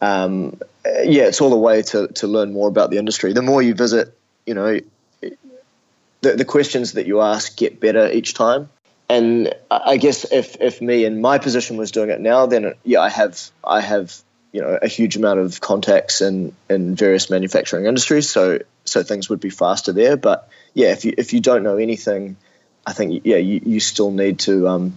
[0.00, 3.32] Um, yeah it's all a way to, to learn more about the industry.
[3.32, 4.80] The more you visit you know
[6.22, 8.68] the, the questions that you ask get better each time
[9.12, 13.00] and I guess if, if me in my position was doing it now then yeah
[13.00, 14.16] I have I have
[14.52, 19.28] you know a huge amount of contacts in in various manufacturing industries so so things
[19.28, 22.36] would be faster there but yeah if you if you don't know anything
[22.86, 24.94] I think yeah, you, you still need to um,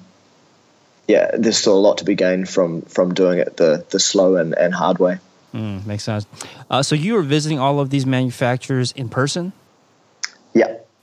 [1.08, 4.36] yeah, there's still a lot to be gained from from doing it the the slow
[4.38, 5.19] and, and hard way.
[5.54, 6.25] Mm, makes sense.
[6.69, 9.54] Uh, so you were visiting all of these manufacturers in person?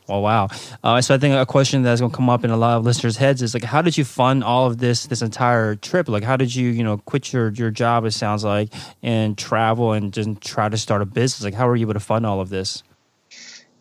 [0.09, 0.49] Oh wow!
[0.83, 2.85] Uh, so I think a question that's going to come up in a lot of
[2.85, 6.09] listeners' heads is like, how did you fund all of this this entire trip?
[6.09, 8.05] Like, how did you you know quit your your job?
[8.05, 8.71] It sounds like
[9.03, 11.45] and travel and just try to start a business.
[11.45, 12.83] Like, how were you able to fund all of this?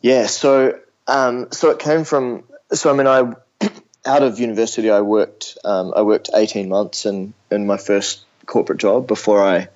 [0.02, 3.34] Yeah, so um, so it came from so I mean, I
[4.06, 8.80] out of university, I worked um, I worked eighteen months in in my first corporate
[8.80, 9.70] job before I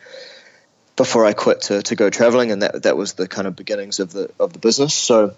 [0.96, 4.00] before I quit to, to go traveling, and that that was the kind of beginnings
[4.00, 4.94] of the of the business.
[4.94, 5.36] So,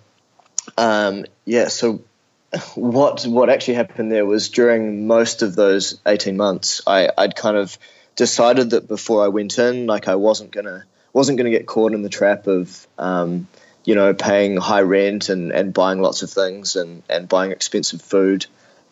[0.77, 1.67] um, yeah.
[1.67, 2.01] So,
[2.75, 7.57] what what actually happened there was during most of those eighteen months, I I'd kind
[7.57, 7.77] of
[8.15, 12.01] decided that before I went in, like I wasn't gonna wasn't gonna get caught in
[12.03, 13.47] the trap of um,
[13.87, 18.01] you know, paying high rent and, and buying lots of things and, and buying expensive
[18.01, 18.45] food.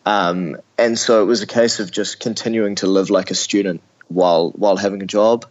[0.06, 3.82] Um, and so it was a case of just continuing to live like a student
[4.08, 5.44] while while having a job.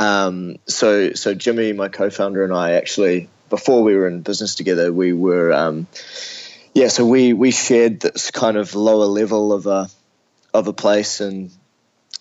[0.00, 4.92] Um, so so Jimmy, my co-founder, and I actually before we were in business together,
[4.92, 5.86] we were um,
[6.74, 6.88] yeah.
[6.88, 9.88] So we we shared this kind of lower level of a
[10.52, 11.50] of a place, and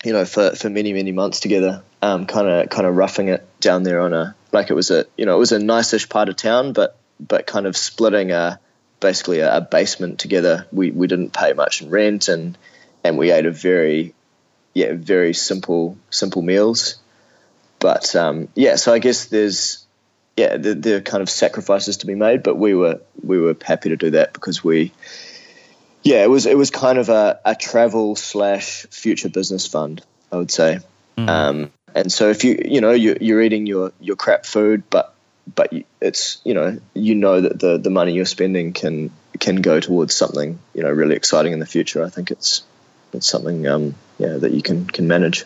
[0.03, 3.83] you know, for for many many months together, kind of kind of roughing it down
[3.83, 6.35] there on a like it was a you know it was a nice-ish part of
[6.35, 8.59] town, but but kind of splitting a
[8.99, 10.67] basically a, a basement together.
[10.71, 12.57] We we didn't pay much in rent, and
[13.03, 14.13] and we ate a very
[14.73, 16.97] yeah very simple simple meals.
[17.79, 19.82] But um, yeah, so I guess there's
[20.37, 23.55] yeah there, there are kind of sacrifices to be made, but we were we were
[23.63, 24.91] happy to do that because we
[26.03, 30.37] yeah it was it was kind of a, a travel slash future business fund I
[30.37, 30.79] would say.
[31.17, 31.29] Mm.
[31.29, 35.13] Um, and so if you you know you, you're eating your your crap food, but
[35.53, 39.79] but it's you know you know that the the money you're spending can can go
[39.79, 42.03] towards something you know really exciting in the future.
[42.03, 42.63] I think it's
[43.13, 45.45] it's something um, yeah that you can can manage.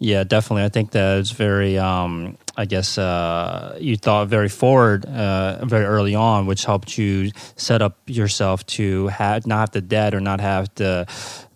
[0.00, 0.64] Yeah, definitely.
[0.64, 5.84] I think that it's very, um, I guess, uh, you thought very forward uh, very
[5.84, 10.18] early on, which helped you set up yourself to have not have the debt or
[10.18, 11.06] not have the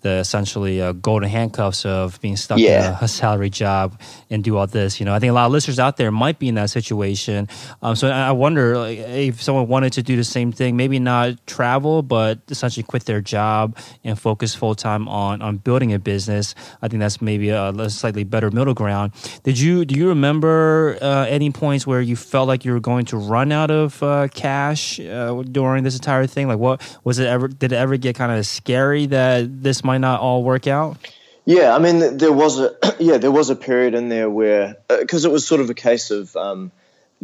[0.02, 2.88] the essentially uh, golden handcuffs of being stuck yeah.
[2.88, 3.98] in a, a, salary job
[4.30, 5.00] and do all this.
[5.00, 7.48] You know, I think a lot of listeners out there might be in that situation.
[7.82, 11.46] Um, so I wonder like, if someone wanted to do the same thing, maybe not
[11.46, 16.54] travel, but essentially quit their job and focus full time on on building a business.
[16.82, 19.12] I think that's maybe a, a slightly better middle ground.
[19.44, 23.04] Did you do you remember uh, any points where you felt like you were going
[23.06, 26.48] to run out of uh, cash uh, during this entire thing?
[26.48, 27.48] Like, what was it ever?
[27.48, 30.96] Did it ever get kind of scary that this might not all work out?
[31.44, 35.24] Yeah, I mean, there was a yeah, there was a period in there where because
[35.24, 36.70] uh, it was sort of a case of um,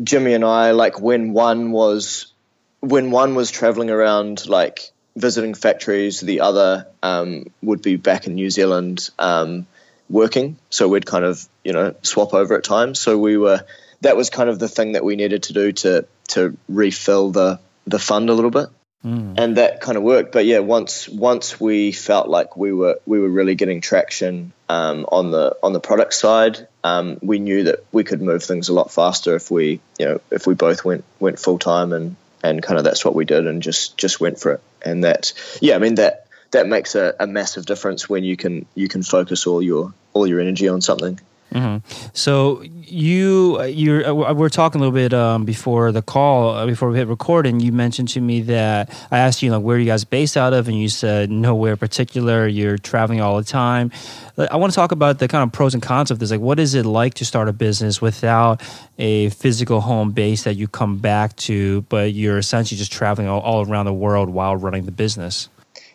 [0.03, 2.33] Jimmy and I, like when one was
[2.81, 8.35] when one was traveling around, like visiting factories, the other um, would be back in
[8.35, 9.67] New Zealand um,
[10.09, 10.57] working.
[10.71, 13.01] So we'd kind of you know swap over at times.
[13.01, 13.65] So we were
[14.01, 17.61] that was kind of the thing that we needed to do to to refill the
[17.87, 18.69] the fund a little bit.
[19.05, 19.35] Mm.
[19.39, 23.21] And that kind of worked, but yeah, once once we felt like we were we
[23.21, 27.85] were really getting traction um, on the on the product side, um, we knew that
[27.93, 31.05] we could move things a lot faster if we you know if we both went
[31.21, 34.41] went full time and and kind of that's what we did and just just went
[34.41, 34.61] for it.
[34.83, 38.67] And that yeah, I mean that that makes a, a massive difference when you can
[38.75, 41.21] you can focus all your all your energy on something.
[41.53, 42.11] Mm-hmm.
[42.13, 46.91] So you you uh, we're talking a little bit um, before the call uh, before
[46.91, 49.79] we hit record, and you mentioned to me that I asked you like where are
[49.79, 52.47] you guys based out of, and you said nowhere particular.
[52.47, 53.91] You're traveling all the time.
[54.37, 56.31] I want to talk about the kind of pros and cons of this.
[56.31, 58.63] Like, what is it like to start a business without
[58.99, 63.41] a physical home base that you come back to, but you're essentially just traveling all,
[63.41, 65.49] all around the world while running the business?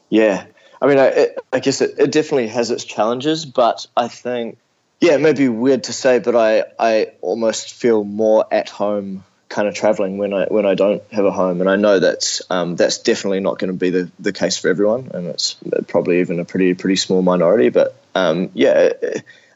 [0.10, 0.46] Yeah,
[0.82, 4.58] I mean, I, I guess it, it definitely has its challenges, but I think
[5.04, 9.26] yeah, it may be weird to say, but I, I almost feel more at home
[9.50, 12.42] kind of traveling when I when I don't have a home, and I know that's
[12.50, 15.58] um, that's definitely not going to be the, the case for everyone, and it's
[15.90, 17.68] probably even a pretty pretty small minority.
[17.68, 18.94] But um, yeah,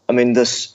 [0.10, 0.74] I mean this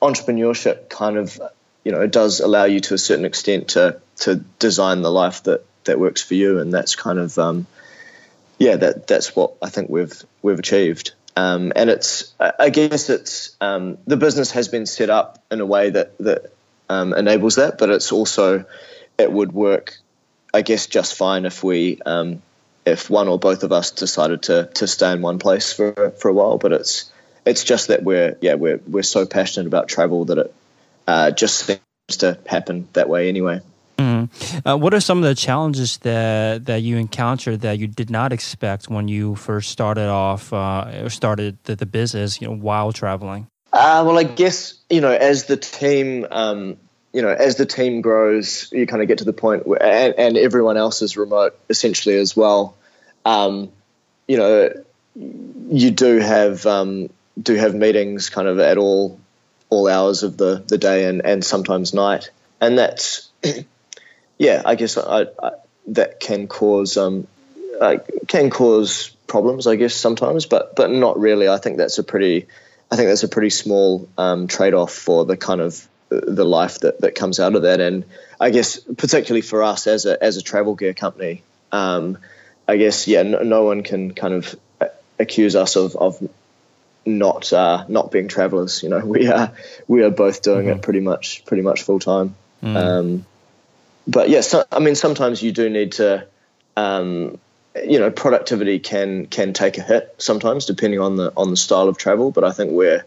[0.00, 1.38] entrepreneurship kind of
[1.84, 5.42] you know it does allow you to a certain extent to to design the life
[5.42, 7.66] that that works for you, and that's kind of um,
[8.58, 11.12] yeah that that's what I think we've we've achieved.
[11.38, 15.66] Um, and it's, I guess it's, um, the business has been set up in a
[15.66, 16.52] way that, that
[16.88, 18.64] um, enables that, but it's also,
[19.16, 19.96] it would work,
[20.52, 22.42] I guess, just fine if we, um,
[22.84, 26.28] if one or both of us decided to, to stay in one place for, for
[26.28, 26.58] a while.
[26.58, 27.12] But it's,
[27.46, 30.54] it's just that we're, yeah, we're, we're so passionate about travel that it
[31.06, 31.80] uh, just seems
[32.18, 33.60] to happen that way anyway.
[33.98, 34.68] Mm-hmm.
[34.68, 38.32] Uh, what are some of the challenges that that you encountered that you did not
[38.32, 42.40] expect when you first started off uh, started the, the, business?
[42.40, 43.48] You know, while traveling.
[43.72, 46.76] Uh, well, I guess you know, as the team, um,
[47.12, 50.14] you know, as the team grows, you kind of get to the point where, and,
[50.16, 52.76] and everyone else is remote essentially as well.
[53.24, 53.72] Um,
[54.28, 54.70] you know,
[55.16, 59.18] you do have um, do have meetings kind of at all
[59.70, 62.30] all hours of the the day and and sometimes night,
[62.60, 63.28] and that's
[64.38, 65.50] yeah, I guess I, I,
[65.88, 67.26] that can cause um,
[67.80, 71.48] uh, can cause problems, I guess sometimes, but but not really.
[71.48, 72.46] I think that's a pretty,
[72.90, 76.80] I think that's a pretty small um, trade off for the kind of the life
[76.80, 77.80] that, that comes out of that.
[77.80, 78.04] And
[78.40, 82.18] I guess particularly for us as a as a travel gear company, um,
[82.66, 84.54] I guess yeah, no, no, one can kind of
[85.18, 86.28] accuse us of of
[87.04, 88.82] not uh, not being travelers.
[88.82, 89.52] You know, we are
[89.86, 90.78] we are both doing mm-hmm.
[90.78, 92.34] it pretty much pretty much full time.
[92.62, 92.76] Mm.
[92.76, 93.26] Um,
[94.08, 96.26] but yes, yeah, so, I mean, sometimes you do need to,
[96.76, 97.38] um,
[97.84, 101.88] you know, productivity can can take a hit sometimes depending on the on the style
[101.88, 102.30] of travel.
[102.30, 103.04] But I think we're,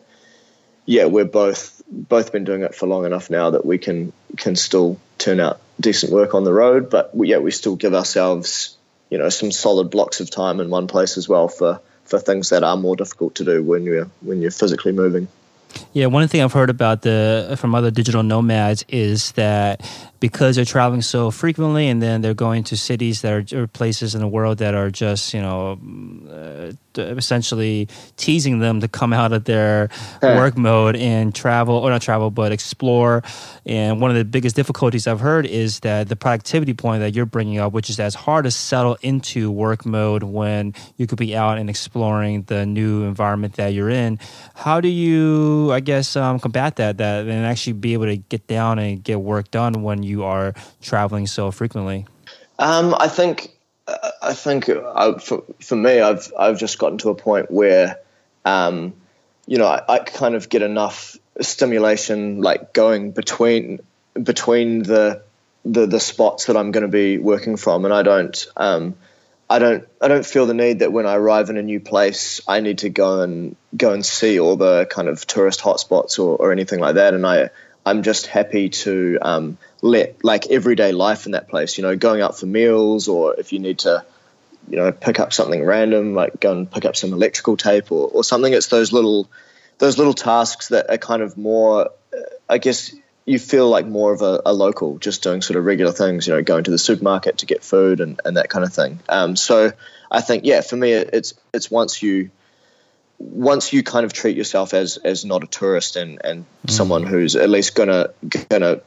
[0.85, 4.55] yeah, we're both both been doing it for long enough now that we can can
[4.55, 6.91] still turn out decent work on the road.
[6.91, 8.77] But we, yeah, we still give ourselves,
[9.09, 12.49] you know, some solid blocks of time in one place as well for for things
[12.49, 15.27] that are more difficult to do when you're when you're physically moving.
[15.93, 19.81] Yeah, one thing I've heard about the from other digital nomads is that
[20.21, 24.13] because they're traveling so frequently and then they're going to cities that are or places
[24.15, 25.77] in the world that are just you know
[26.31, 29.89] uh, essentially teasing them to come out of their
[30.21, 33.23] work mode and travel or not travel but explore.
[33.65, 37.25] And one of the biggest difficulties i've heard is that the productivity point that you're
[37.25, 41.17] bringing up which is that it's hard to settle into work mode when you could
[41.17, 44.19] be out and exploring the new environment that you're in
[44.53, 48.45] how do you i guess um, combat that that and actually be able to get
[48.45, 52.05] down and get work done when you are traveling so frequently
[52.59, 53.51] um, i think
[54.21, 57.99] I think I, uh, for for me, I've I've just gotten to a point where,
[58.45, 58.93] um,
[59.47, 63.79] you know, I, I, kind of get enough stimulation, like going between
[64.21, 65.23] between the
[65.65, 68.47] the the spots that I'm going to be working from, and I don't.
[68.55, 68.95] Um,
[69.49, 72.39] I don't I don't feel the need that when I arrive in a new place
[72.47, 76.37] I need to go and go and see all the kind of tourist hotspots or,
[76.37, 77.13] or anything like that.
[77.13, 77.49] And I
[77.85, 81.77] I'm just happy to um, let like everyday life in that place.
[81.77, 84.05] You know, going out for meals or if you need to,
[84.69, 88.07] you know, pick up something random like go and pick up some electrical tape or,
[88.07, 88.53] or something.
[88.53, 89.29] It's those little
[89.79, 91.89] those little tasks that are kind of more,
[92.47, 92.93] I guess
[93.25, 96.33] you feel like more of a, a, local, just doing sort of regular things, you
[96.33, 98.99] know, going to the supermarket to get food and, and that kind of thing.
[99.09, 99.71] Um, so
[100.11, 102.29] I think, yeah, for me, it's it's once you
[103.17, 106.71] once you kind of treat yourself as as not a tourist and and mm.
[106.71, 108.09] someone who's at least gonna
[108.49, 108.81] gonna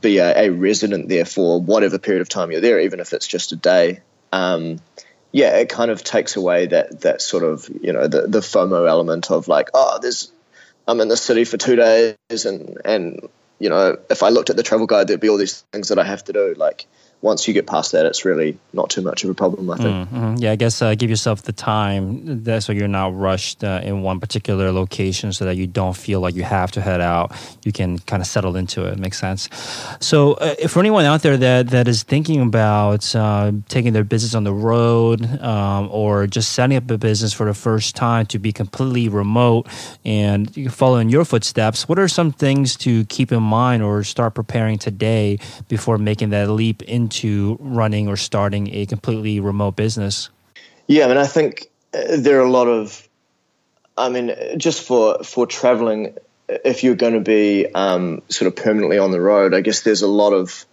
[0.00, 3.26] be a, a, resident there for whatever period of time you're there, even if it's
[3.26, 4.00] just a day.
[4.32, 4.80] Um,
[5.30, 8.88] yeah, it kind of takes away that that sort of you know the the FOMO
[8.88, 10.30] element of like, oh, there's
[10.86, 13.28] I'm in the city for two days and and
[13.62, 15.98] you know, if I looked at the travel guide, there'd be all these things that
[15.98, 16.54] I have to do.
[16.56, 16.86] Like,
[17.22, 20.08] once you get past that, it's really not too much of a problem, I think.
[20.08, 20.34] Mm-hmm.
[20.38, 24.02] Yeah, I guess uh, give yourself the time that, so you're not rushed uh, in
[24.02, 27.32] one particular location so that you don't feel like you have to head out.
[27.64, 28.98] You can kind of settle into it.
[28.98, 29.48] Makes sense.
[30.00, 34.34] So, uh, for anyone out there that, that is thinking about uh, taking their business
[34.34, 38.40] on the road um, or just setting up a business for the first time to
[38.40, 39.68] be completely remote
[40.04, 44.76] and following your footsteps, what are some things to keep in mind or start preparing
[44.76, 50.30] today before making that leap into into running or starting a completely remote business?
[50.86, 53.08] Yeah, I mean, I think uh, there are a lot of,
[53.96, 56.16] I mean, just for for traveling,
[56.48, 60.02] if you're going to be um, sort of permanently on the road, I guess there's
[60.02, 60.64] a lot of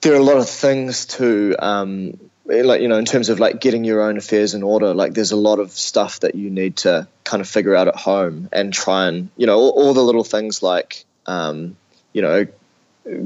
[0.00, 3.60] there are a lot of things to um, like you know in terms of like
[3.60, 6.76] getting your own affairs in order like there's a lot of stuff that you need
[6.76, 10.02] to kind of figure out at home and try and you know all, all the
[10.02, 11.76] little things like um,
[12.12, 12.46] you know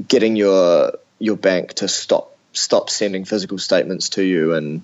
[0.08, 0.92] getting your
[1.22, 4.82] your bank to stop stop sending physical statements to you, and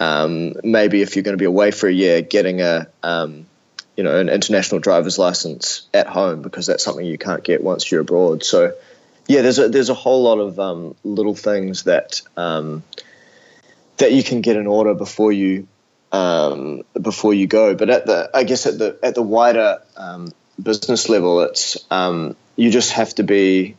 [0.00, 3.46] um, maybe if you're going to be away for a year, getting a um,
[3.96, 7.90] you know an international driver's license at home because that's something you can't get once
[7.90, 8.42] you're abroad.
[8.42, 8.72] So
[9.28, 12.82] yeah, there's a there's a whole lot of um, little things that um,
[13.98, 15.68] that you can get in order before you
[16.12, 17.74] um, before you go.
[17.74, 21.76] But at the I guess at the at the wider um, business level, it's
[22.56, 23.76] you just have to be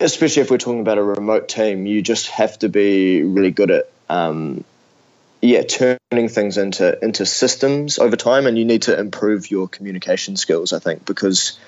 [0.00, 3.70] especially if we're talking about a remote team, you just have to be really good
[3.70, 4.64] at um,
[5.40, 10.36] yeah turning things into into systems over time, and you need to improve your communication
[10.36, 10.72] skills.
[10.72, 11.58] I think because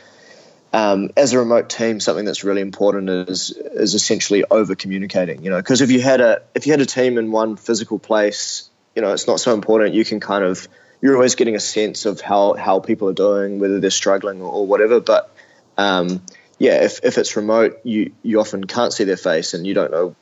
[0.72, 5.42] um, as a remote team, something that's really important is is essentially over communicating.
[5.42, 7.98] You know, because if you had a if you had a team in one physical
[7.98, 9.94] place, you know, it's not so important.
[9.94, 10.68] You can kind of
[11.00, 14.50] you're always getting a sense of how how people are doing, whether they're struggling or,
[14.50, 15.30] or whatever, but
[15.78, 16.22] um,
[16.58, 19.90] yeah, if, if it's remote, you, you often can't see their face and you don't
[19.90, 20.16] know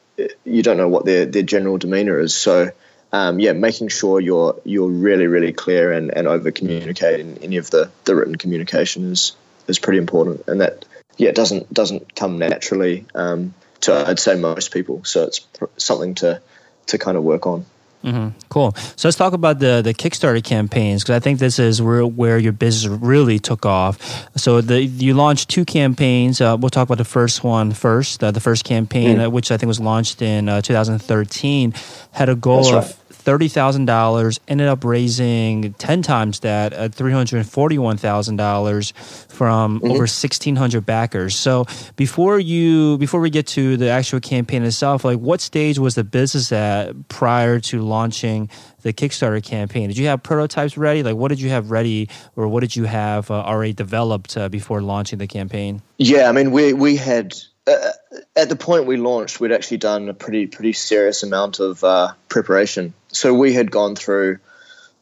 [0.44, 2.34] you don't know what their, their general demeanor is.
[2.34, 2.70] So
[3.12, 7.70] um, yeah, making sure you're you're really really clear and, and over communicating any of
[7.70, 9.36] the, the written communication is
[9.68, 10.84] is pretty important, and that
[11.16, 15.04] yeah doesn't doesn't come naturally um, to I'd say most people.
[15.04, 16.42] So it's something to
[16.86, 17.66] to kind of work on.
[18.04, 18.38] Mm-hmm.
[18.50, 18.72] Cool.
[18.96, 22.36] So let's talk about the the Kickstarter campaigns because I think this is where, where
[22.36, 24.28] your business really took off.
[24.36, 26.40] So the you launched two campaigns.
[26.40, 28.22] Uh, we'll talk about the first one first.
[28.22, 29.26] Uh, the first campaign, mm.
[29.26, 31.72] uh, which I think was launched in uh, 2013,
[32.12, 32.84] had a goal right.
[32.84, 38.92] of $30,000, ended up raising 10 times that at $341,000
[39.30, 39.86] from mm-hmm.
[39.86, 41.34] over 1600 backers.
[41.34, 41.66] So
[41.96, 46.04] before you before we get to the actual campaign itself, like what stage was the
[46.04, 48.50] business at prior to launching
[48.82, 49.88] the Kickstarter campaign?
[49.88, 51.02] Did you have prototypes ready?
[51.02, 54.48] Like what did you have ready or what did you have uh, already developed uh,
[54.48, 55.82] before launching the campaign?
[55.98, 57.34] Yeah, I mean we we had
[57.66, 57.90] uh,
[58.36, 62.12] at the point we launched, we'd actually done a pretty pretty serious amount of uh,
[62.28, 62.94] preparation.
[63.08, 64.38] So we had gone through,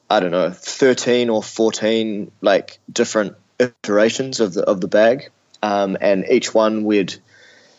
[0.09, 5.31] I don't know, thirteen or fourteen like different iterations of the of the bag,
[5.63, 7.15] um, and each one we'd,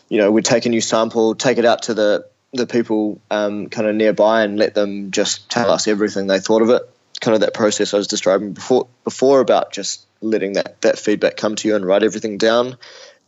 [0.08, 3.68] you know, we'd take a new sample, take it out to the the people um,
[3.68, 6.82] kind of nearby, and let them just tell us everything they thought of it.
[7.20, 11.36] Kind of that process I was describing before before about just letting that that feedback
[11.36, 12.76] come to you and write everything down.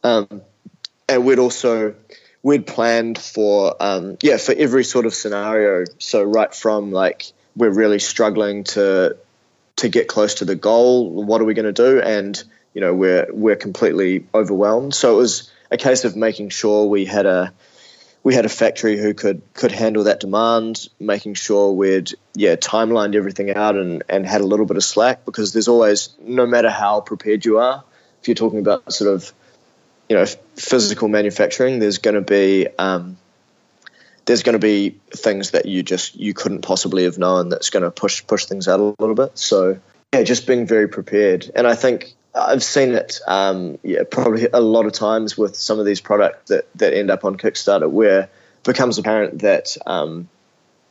[0.02, 0.42] Um,
[1.08, 1.94] and we'd also
[2.42, 5.84] we'd planned for um, yeah for every sort of scenario.
[5.98, 9.16] So right from like we're really struggling to
[9.76, 11.10] to get close to the goal.
[11.24, 12.00] What are we going to do?
[12.00, 12.42] And
[12.74, 14.94] you know we're we're completely overwhelmed.
[14.94, 17.52] So it was a case of making sure we had a
[18.22, 23.14] we had a factory who could could handle that demand, making sure we'd yeah timelined
[23.14, 26.70] everything out and and had a little bit of slack because there's always no matter
[26.70, 27.84] how prepared you are,
[28.20, 29.32] if you're talking about sort of
[30.08, 30.26] you know
[30.56, 33.16] physical manufacturing, there's going to be um,
[34.26, 37.82] there's going to be things that you just you couldn't possibly have known that's going
[37.82, 39.38] to push push things out a little bit.
[39.38, 39.78] So
[40.12, 41.50] yeah, just being very prepared.
[41.54, 45.78] And I think I've seen it, um, yeah, probably a lot of times with some
[45.78, 48.30] of these products that that end up on Kickstarter, where it
[48.62, 50.28] becomes apparent that um,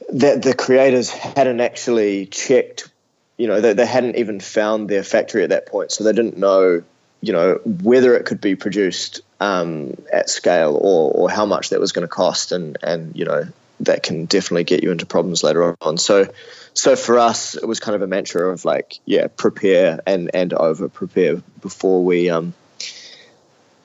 [0.10, 2.90] that the creators hadn't actually checked,
[3.38, 6.38] you know, they, they hadn't even found their factory at that point, so they didn't
[6.38, 6.84] know,
[7.26, 11.80] you know, whether it could be produced um, at scale or or how much that
[11.80, 13.48] was going to cost, and and you know
[13.80, 15.98] that can definitely get you into problems later on.
[15.98, 16.32] So
[16.76, 20.54] so for us, it was kind of a mantra of like, yeah, prepare and and
[20.54, 22.54] over prepare before we um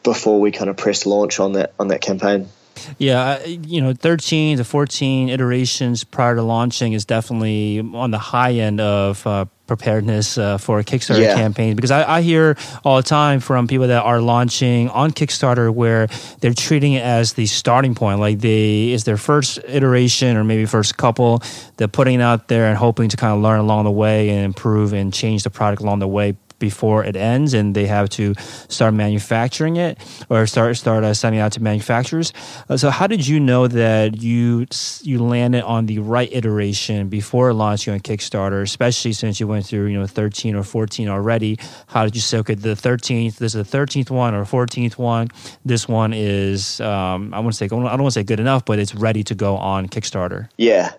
[0.03, 2.49] before we kind of press launch on that on that campaign.
[2.99, 8.53] Yeah, you know, 13 to 14 iterations prior to launching is definitely on the high
[8.53, 11.37] end of uh, preparedness uh, for a Kickstarter yeah.
[11.37, 15.73] campaign because I, I, hear all the time from people that are launching on Kickstarter
[15.73, 16.09] where
[16.41, 20.67] they're treating it as the starting point, like they is their first iteration or maybe
[20.67, 21.43] first couple.
[21.77, 24.45] They're putting it out there and hoping to kind of learn along the way and
[24.45, 28.35] improve and change the product along the way before it ends and they have to
[28.69, 29.99] start manufacturing it
[30.29, 32.33] or start start uh, sending out to manufacturers.
[32.69, 34.67] Uh, so how did you know that you
[35.03, 39.87] you landed on the right iteration before launching on Kickstarter, especially since you went through
[39.87, 41.59] you know 13 or 14 already?
[41.89, 45.29] How did you say okay the 13th this is the 13th one or 14th one?
[45.65, 48.65] This one is um, I want to say I don't want to say good enough,
[48.65, 50.49] but it's ready to go on Kickstarter.
[50.57, 50.93] Yeah,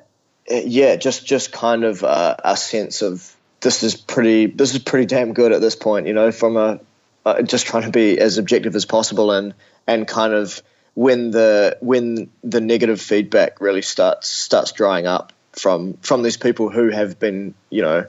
[0.49, 4.80] uh, yeah, just just kind of uh, a sense of this is pretty this is
[4.80, 6.07] pretty damn good at this point.
[6.07, 6.80] You know, from a
[7.26, 9.53] uh, just trying to be as objective as possible and
[9.88, 10.62] and kind of
[10.93, 16.70] when the when the negative feedback really starts starts drying up from from these people
[16.70, 18.05] who have been you know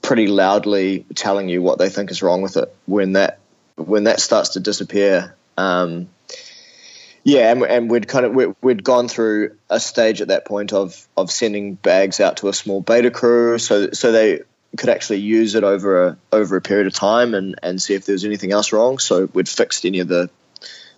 [0.00, 3.38] pretty loudly telling you what they think is wrong with it when that
[3.76, 6.08] when that starts to disappear um,
[7.24, 10.72] yeah and, and we'd kind of we'd, we'd gone through a stage at that point
[10.72, 14.40] of of sending bags out to a small beta crew so so they
[14.76, 18.06] could actually use it over a over a period of time and and see if
[18.06, 18.98] there was anything else wrong.
[18.98, 20.30] So we'd fixed any of the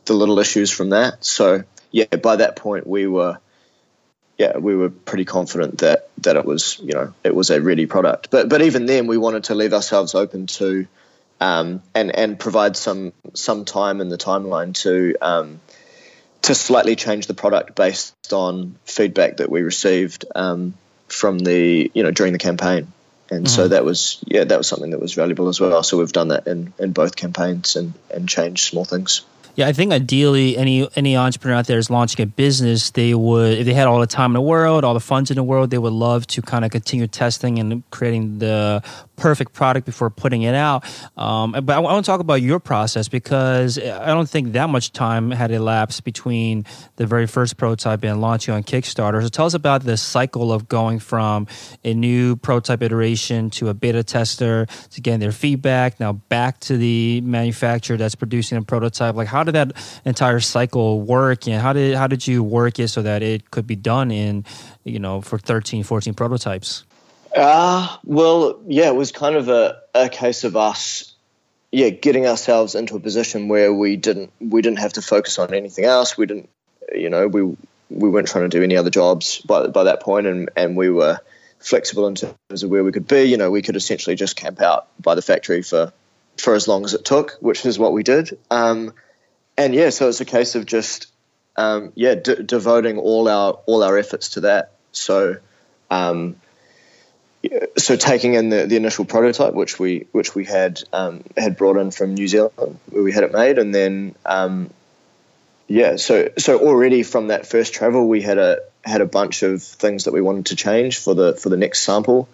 [0.04, 1.24] the little issues from that.
[1.24, 3.38] So yeah, by that point we were
[4.38, 7.86] yeah we were pretty confident that that it was you know it was a ready
[7.86, 8.30] product.
[8.30, 10.86] But but even then we wanted to leave ourselves open to
[11.40, 15.60] um, and and provide some some time in the timeline to um,
[16.42, 20.74] to slightly change the product based on feedback that we received um,
[21.08, 22.92] from the you know during the campaign
[23.30, 23.54] and mm-hmm.
[23.54, 26.28] so that was yeah that was something that was valuable as well so we've done
[26.28, 29.22] that in in both campaigns and and changed small things
[29.56, 33.58] yeah, I think ideally any any entrepreneur out there is launching a business, they would
[33.58, 35.70] if they had all the time in the world, all the funds in the world,
[35.70, 38.82] they would love to kind of continue testing and creating the
[39.16, 40.84] perfect product before putting it out.
[41.16, 44.68] Um, but I, I want to talk about your process because I don't think that
[44.68, 46.64] much time had elapsed between
[46.96, 49.22] the very first prototype and launching on Kickstarter.
[49.22, 51.46] So tell us about the cycle of going from
[51.84, 56.76] a new prototype iteration to a beta tester to getting their feedback, now back to
[56.76, 59.14] the manufacturer that's producing a prototype.
[59.14, 62.78] Like how how did that entire cycle work and how did how did you work
[62.78, 64.44] it so that it could be done in
[64.84, 66.84] you know for 13 14 prototypes
[67.34, 71.14] uh well yeah it was kind of a, a case of us
[71.72, 75.52] yeah getting ourselves into a position where we didn't we didn't have to focus on
[75.52, 76.48] anything else we didn't
[76.94, 77.42] you know we
[77.90, 80.90] we weren't trying to do any other jobs by by that point and and we
[80.90, 81.18] were
[81.58, 84.60] flexible in terms of where we could be you know we could essentially just camp
[84.60, 85.92] out by the factory for
[86.38, 88.38] for as long as it took, which is what we did.
[88.50, 88.94] Um,
[89.56, 91.06] and yeah, so it's a case of just
[91.56, 94.72] um, yeah devoting all our all our efforts to that.
[94.92, 95.36] So
[95.90, 96.36] um,
[97.76, 101.76] so taking in the, the initial prototype, which we which we had um, had brought
[101.76, 104.70] in from New Zealand, where we had it made, and then um,
[105.66, 109.62] yeah, so so already from that first travel, we had a had a bunch of
[109.62, 112.28] things that we wanted to change for the for the next sample.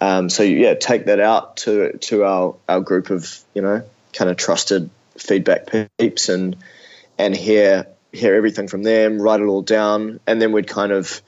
[0.00, 4.30] Um, so yeah, take that out to to our our group of you know kind
[4.30, 6.56] of trusted feedback peeps and
[7.18, 11.20] and hear hear everything from them, write it all down, and then we'd kind of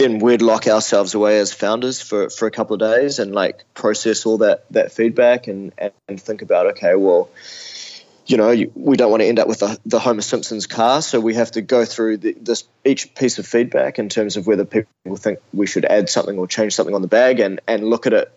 [0.00, 3.64] then we'd lock ourselves away as founders for, for a couple of days and like
[3.74, 5.72] process all that that feedback and
[6.08, 7.28] and think about okay, well,
[8.26, 11.20] you know, we don't want to end up with the, the Homer Simpson's car, so
[11.20, 14.64] we have to go through the, this each piece of feedback in terms of whether
[14.64, 18.06] people think we should add something or change something on the bag, and and look
[18.06, 18.32] at it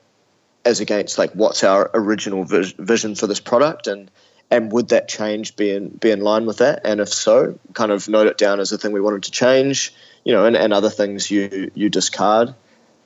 [0.66, 4.10] as against like what's our original vision for this product and
[4.50, 6.82] and would that change be in be in line with that?
[6.84, 9.94] And if so, kind of note it down as a thing we wanted to change,
[10.24, 12.54] you know, and, and other things you you discard,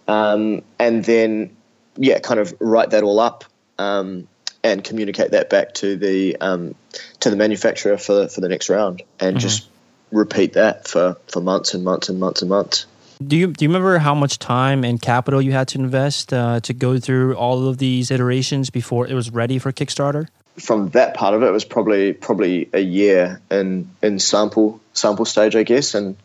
[0.08, 1.56] um, and then
[1.98, 3.44] yeah, kind of write that all up
[3.80, 4.28] um,
[4.64, 6.76] and communicate that back to the um,
[7.20, 9.40] to the manufacturer for for the next round, and mm-hmm.
[9.40, 9.68] just
[10.12, 12.86] repeat that for for months and months and months and months.
[13.26, 16.60] Do you do you remember how much time and capital you had to invest uh,
[16.62, 20.28] to go through all of these iterations before it was ready for Kickstarter?
[20.60, 25.26] From that part of it, it was probably probably a year in in sample sample
[25.26, 25.96] stage, I guess.
[25.96, 26.16] And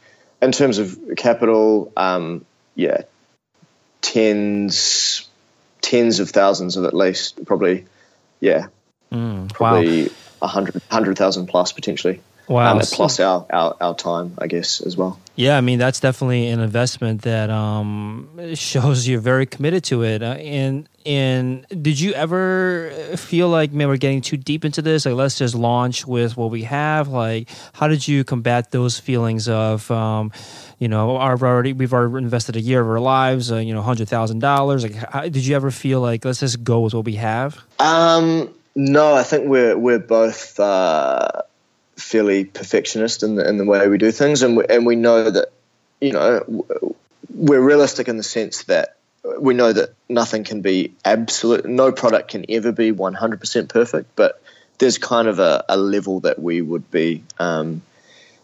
[0.42, 3.02] in terms of capital, um, yeah,
[4.00, 5.28] tens
[5.80, 7.86] tens of thousands of at least, probably,
[8.40, 8.66] yeah,
[9.10, 10.10] mm, probably a
[10.42, 10.48] wow.
[10.48, 12.20] hundred hundred thousand plus potentially.
[12.48, 12.74] Wow.
[12.74, 15.18] Um, plus our, our, our time, I guess, as well.
[15.34, 20.22] Yeah, I mean, that's definitely an investment that um, shows you're very committed to it.
[20.22, 25.06] Uh, and and did you ever feel like, man, we're getting too deep into this?
[25.06, 27.08] Like, let's just launch with what we have.
[27.08, 30.32] Like, how did you combat those feelings of, um,
[30.78, 33.82] you know, our already we've already invested a year of our lives, uh, you know,
[33.82, 34.82] hundred thousand dollars.
[34.82, 37.58] Like, how, did you ever feel like let's just go with what we have?
[37.78, 40.60] Um, no, I think we're we're both.
[40.60, 41.28] Uh,
[41.96, 45.30] fairly perfectionist in the, in the way we do things, and we, and we know
[45.30, 45.48] that
[46.00, 46.64] you know
[47.34, 48.96] we're realistic in the sense that
[49.38, 54.42] we know that nothing can be absolute, no product can ever be 100% perfect, but
[54.78, 57.82] there's kind of a, a level that we would be um,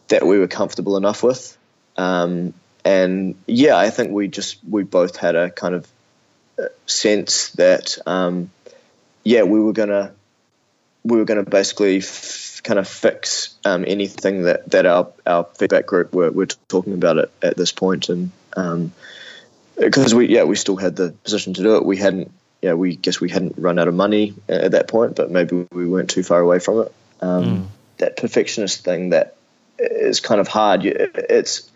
[0.08, 1.56] that we were comfortable enough with,
[1.96, 5.88] um, and yeah, I think we just we both had a kind of
[6.58, 8.50] uh, sense that um,
[9.24, 10.12] yeah we were gonna
[11.04, 12.00] we were gonna basically.
[12.62, 17.18] Kind of fix um, anything that, that our, our feedback group were, were talking about
[17.18, 18.08] it at this point.
[18.08, 18.30] And
[19.76, 21.84] because um, we, yeah, we still had the position to do it.
[21.84, 22.32] We hadn't,
[22.62, 25.86] yeah, we guess we hadn't run out of money at that point, but maybe we
[25.86, 26.92] weren't too far away from it.
[27.20, 27.66] Um, mm.
[27.98, 29.36] That perfectionist thing that
[29.78, 30.84] is kind of hard.
[30.84, 31.70] It's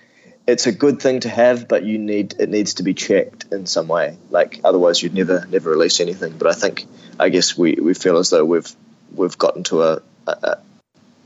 [0.46, 3.66] it's a good thing to have, but you need it needs to be checked in
[3.66, 4.16] some way.
[4.30, 6.36] Like otherwise, you'd never never release anything.
[6.36, 6.86] But I think
[7.18, 8.70] I guess we, we feel as though we've
[9.14, 10.58] we've gotten to a, a,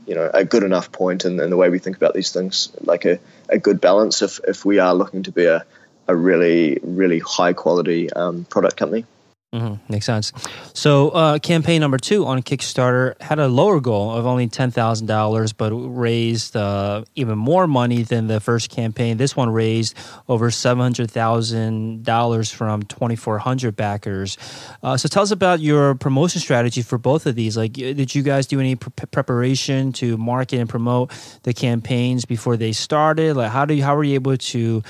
[0.07, 2.71] you know a good enough point in, in the way we think about these things,
[2.81, 5.65] like a, a good balance if, if we are looking to be a,
[6.07, 9.05] a really really high quality um, product company.
[9.53, 9.91] Mm-hmm.
[9.91, 10.33] Makes sense.
[10.73, 15.07] So, uh, campaign number two on Kickstarter had a lower goal of only ten thousand
[15.07, 19.15] dollars, but raised uh, even more money than the first campaign.
[19.15, 24.37] This one raised over seven hundred thousand dollars from twenty four hundred backers.
[24.83, 27.55] Uh, so, tell us about your promotion strategy for both of these.
[27.55, 31.09] Like, did you guys do any pre- preparation to market and promote
[31.43, 33.37] the campaigns before they started?
[33.37, 34.83] Like, how do you, how were you able to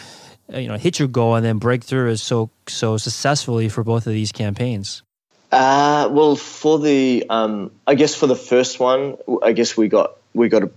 [0.50, 4.08] you know hit your goal and then break through is so so successfully for both
[4.08, 5.04] of these campaigns?
[5.52, 10.18] Uh, well, for the um, I guess for the first one, I guess we got
[10.34, 10.72] we got a,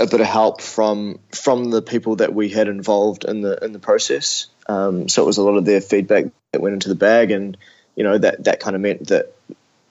[0.00, 3.72] a, bit of help from from the people that we had involved in the in
[3.72, 4.46] the process.
[4.68, 7.56] Um, so it was a lot of their feedback that went into the bag, and
[7.94, 9.32] you know that that kind of meant that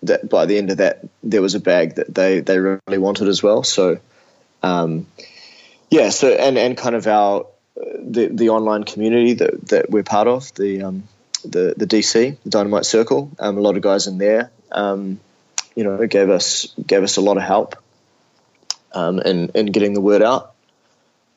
[0.04, 3.30] that by the end of that there was a bag that they they really wanted
[3.30, 3.64] as well.
[3.64, 4.00] So
[4.64, 5.08] um,
[5.90, 10.28] yeah, so and and kind of our the the online community that, that we're part
[10.28, 11.04] of, the um,
[11.44, 13.32] the the DC, the Dynamite Circle.
[13.40, 15.20] Um, a lot of guys in there, um,
[15.76, 17.76] you know, gave us gave us a lot of help
[18.94, 20.54] um, in in getting the word out.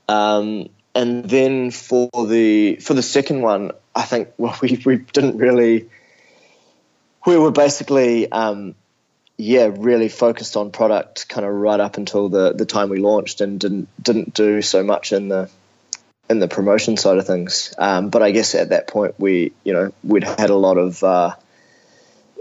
[0.08, 5.38] Um, and then for the for the second one, I think well we we didn't
[5.38, 5.88] really
[7.26, 8.74] we were basically um,
[9.36, 13.40] yeah really focused on product kind of right up until the the time we launched
[13.40, 15.50] and didn't didn't do so much in the
[16.28, 17.74] in the promotion side of things.
[17.78, 21.02] Um, but I guess at that point we, you know, we'd had a lot of,
[21.02, 21.34] uh,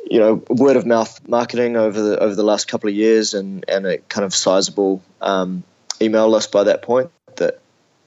[0.09, 3.65] you know, word of mouth marketing over the over the last couple of years, and
[3.67, 5.63] and a kind of sizable um,
[6.01, 7.11] email list by that point.
[7.35, 7.59] That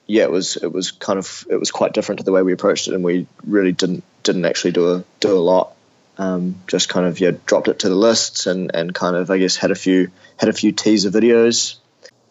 [0.07, 2.53] yeah, it was it was kind of it was quite different to the way we
[2.53, 5.77] approached it, and we really didn't didn't actually do a do a lot.
[6.17, 9.37] Um, just kind of yeah, dropped it to the lists and and kind of I
[9.37, 11.77] guess had a few had a few teaser videos,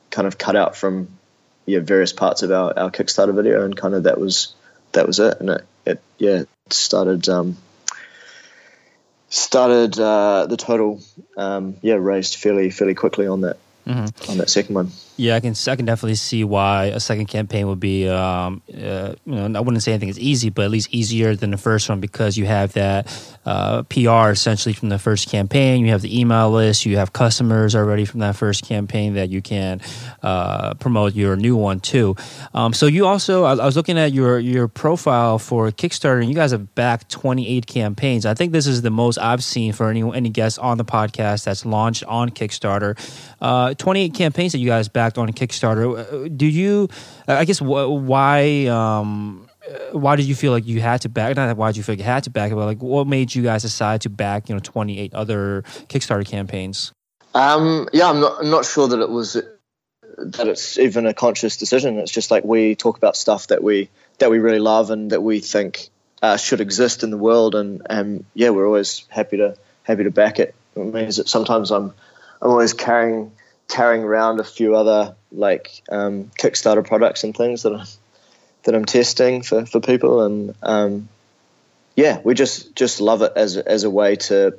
[0.09, 1.18] kind of cut out from
[1.69, 4.53] yeah various parts of our, our Kickstarter video, and kind of that was
[4.91, 7.57] that was it, and it, it yeah started um,
[9.29, 11.01] started uh, the total
[11.37, 13.57] um, yeah raised fairly fairly quickly on that
[13.87, 14.31] mm-hmm.
[14.31, 14.91] on that second one.
[15.19, 18.07] Yeah, I can I can definitely see why a second campaign would be.
[18.07, 21.51] Um, uh, you know, I wouldn't say anything is easy, but at least easier than
[21.51, 23.05] the first one because you have that
[23.45, 25.83] uh, PR essentially from the first campaign.
[25.83, 26.85] You have the email list.
[26.85, 29.81] You have customers already from that first campaign that you can
[30.23, 32.15] uh, promote your new one too.
[32.53, 36.29] Um, so you also, I, I, was looking at your your profile for Kickstarter, and
[36.29, 38.25] you guys have backed 28 campaigns.
[38.25, 41.43] I think this is the most I've seen for any any guest on the podcast
[41.43, 42.97] that's launched on Kickstarter.
[43.41, 46.25] Uh, 28 campaigns that you guys backed on Kickstarter.
[46.25, 46.87] Uh, do you?
[47.27, 48.65] I guess why?
[48.67, 49.49] Um,
[49.91, 51.35] why did you feel like you had to back?
[51.35, 53.43] Not why did you feel like you had to back but like what made you
[53.43, 56.91] guys decide to back you know 28 other Kickstarter campaigns?
[57.33, 59.33] Um, yeah, I'm not, I'm not sure that it was
[60.17, 61.97] that it's even a conscious decision.
[61.99, 63.89] It's just like we talk about stuff that we
[64.19, 65.89] that we really love and that we think
[66.21, 70.11] uh, should exist in the world, and and yeah, we're always happy to happy to
[70.11, 70.55] back it.
[70.75, 71.93] It means that sometimes I'm
[72.41, 73.31] I'm always carrying
[73.69, 77.85] carrying around a few other like um, Kickstarter products and things that I'm
[78.63, 81.07] that I'm testing for, for people, and um,
[81.95, 84.57] yeah, we just just love it as as a way to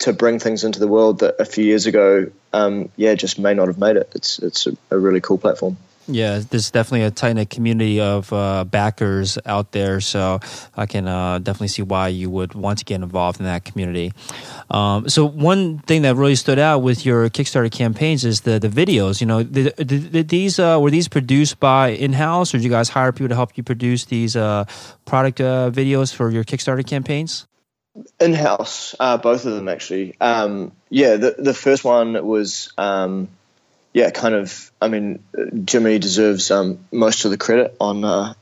[0.00, 3.54] to bring things into the world that a few years ago, um, yeah, just may
[3.54, 4.12] not have made it.
[4.14, 5.76] It's it's a, a really cool platform.
[6.06, 10.40] Yeah, there's definitely a tight knit community of uh, backers out there, so
[10.76, 14.12] I can uh, definitely see why you would want to get involved in that community.
[14.70, 18.68] Um, so one thing that really stood out with your Kickstarter campaigns is the the
[18.68, 19.20] videos.
[19.20, 22.64] You know, did, did, did these uh, were these produced by in house, or did
[22.64, 24.64] you guys hire people to help you produce these uh,
[25.04, 27.46] product uh, videos for your Kickstarter campaigns?
[28.18, 30.16] In house, uh, both of them actually.
[30.20, 32.72] Um, yeah, the the first one was.
[32.78, 33.28] Um,
[33.92, 34.70] yeah, kind of.
[34.80, 35.22] I mean,
[35.64, 38.34] Jimmy deserves um, most of the credit on, uh,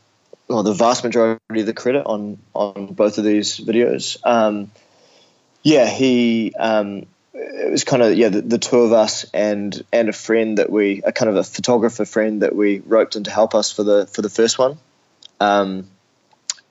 [0.46, 4.18] well, the vast majority of the credit on on both of these videos.
[4.24, 4.70] Um,
[5.62, 6.52] yeah, he.
[6.54, 10.58] Um, it was kind of yeah the, the, two of us and and a friend
[10.58, 13.70] that we a kind of a photographer friend that we roped in to help us
[13.70, 14.78] for the for the first one,
[15.38, 15.88] um,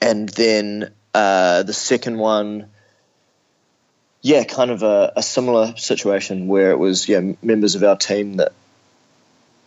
[0.02, 2.70] and then uh, the second one
[4.22, 8.38] yeah, kind of a, a, similar situation where it was yeah members of our team
[8.38, 8.52] that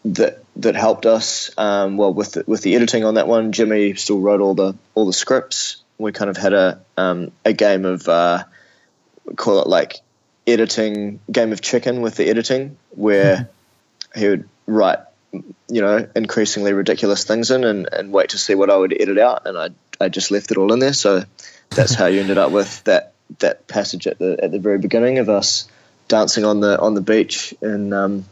[0.05, 1.51] that that helped us.
[1.57, 4.75] Um, well, with the, with the editing on that one, Jimmy still wrote all the
[4.95, 5.83] all the scripts.
[5.99, 8.45] We kind of had a um, a game of uh,
[9.37, 9.97] call it like
[10.47, 13.49] editing game of chicken with the editing, where
[14.15, 14.99] he would write
[15.33, 19.19] you know increasingly ridiculous things in and, and wait to see what I would edit
[19.19, 19.71] out, and I
[20.01, 20.95] I just left it all in there.
[20.95, 21.25] So
[21.71, 25.19] that's how you ended up with that that passage at the at the very beginning
[25.19, 25.69] of us
[26.09, 28.25] dancing on the on the beach and um,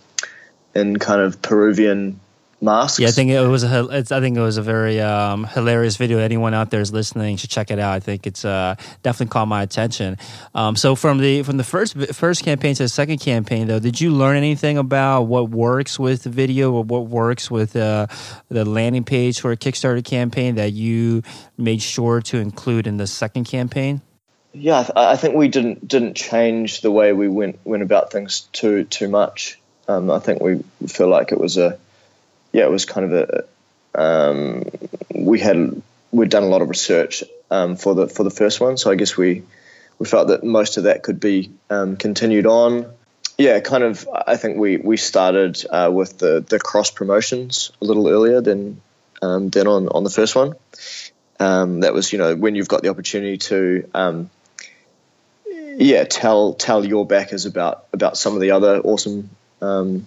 [0.75, 2.21] in kind of Peruvian
[2.61, 2.99] masks.
[2.99, 3.89] Yeah, I think it was a.
[3.91, 6.19] I think it was a very um, hilarious video.
[6.19, 7.93] Anyone out there is listening should check it out.
[7.93, 10.16] I think it's uh, definitely caught my attention.
[10.55, 14.01] Um, so from the from the first first campaign to the second campaign, though, did
[14.01, 18.07] you learn anything about what works with the video or what works with uh,
[18.49, 21.23] the landing page for a Kickstarter campaign that you
[21.57, 24.03] made sure to include in the second campaign?
[24.55, 28.11] Yeah, I, th- I think we didn't didn't change the way we went went about
[28.11, 29.57] things too too much.
[29.89, 31.78] Um, I think we feel like it was a,
[32.53, 33.47] yeah, it was kind of
[33.95, 34.64] a, um,
[35.14, 35.82] we had
[36.12, 38.95] we'd done a lot of research um, for the for the first one, so I
[38.95, 39.43] guess we
[39.99, 42.93] we felt that most of that could be um, continued on.
[43.39, 44.07] Yeah, kind of.
[44.12, 48.80] I think we we started uh, with the the cross promotions a little earlier than
[49.22, 50.55] um, than on on the first one.
[51.41, 54.28] Um, that was you know when you've got the opportunity to
[55.78, 59.30] yeah tell tell your backers about about some of the other awesome
[59.61, 60.06] um,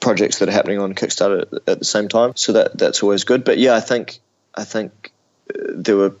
[0.00, 2.34] projects that are happening on Kickstarter at, the same time.
[2.36, 3.44] So that that's always good.
[3.44, 4.18] But yeah, I think
[4.54, 5.12] I think
[5.54, 6.16] uh, there were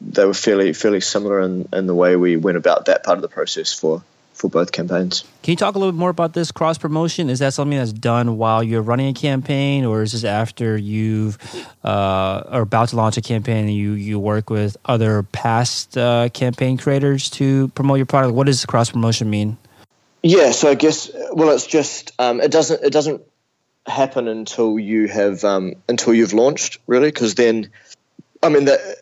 [0.00, 3.22] they were fairly fairly similar in, in the way we went about that part of
[3.22, 4.02] the process for
[4.34, 5.22] for both campaigns.
[5.44, 7.30] Can you talk a little bit more about this cross promotion?
[7.30, 11.38] Is that something that's done while you're running a campaign, or is this after you've
[11.84, 16.28] uh, are about to launch a campaign and you you work with other past uh,
[16.30, 18.34] campaign creators to promote your product?
[18.34, 19.56] What does cross promotion mean?
[20.26, 23.20] Yeah, so I guess well, it's just um, it doesn't it doesn't
[23.86, 27.68] happen until you have um, until you've launched really, because then,
[28.42, 28.96] I mean the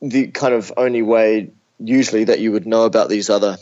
[0.00, 3.56] the kind of only way usually that you would know about these other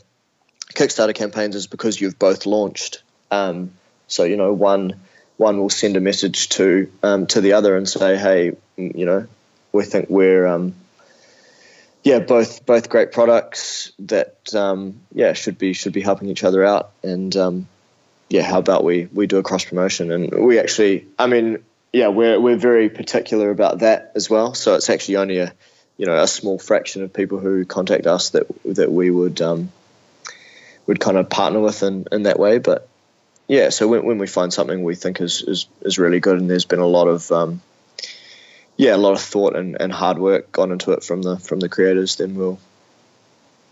[0.72, 3.02] Kickstarter campaigns is because you've both launched.
[3.30, 3.72] Um,
[4.08, 4.94] so you know one
[5.36, 9.26] one will send a message to um, to the other and say, hey, you know,
[9.70, 10.74] we think we're um,
[12.02, 16.64] yeah, both both great products that um, yeah should be should be helping each other
[16.64, 17.68] out, and um,
[18.28, 22.08] yeah, how about we we do a cross promotion, and we actually, I mean, yeah,
[22.08, 24.54] we're we're very particular about that as well.
[24.54, 25.52] So it's actually only a
[25.98, 29.70] you know a small fraction of people who contact us that that we would um,
[30.86, 32.88] would kind of partner with in, in that way, but
[33.46, 36.48] yeah, so when, when we find something we think is, is is really good, and
[36.48, 37.60] there's been a lot of um,
[38.80, 41.60] yeah, a lot of thought and, and hard work gone into it from the from
[41.60, 42.58] the creators, then we'll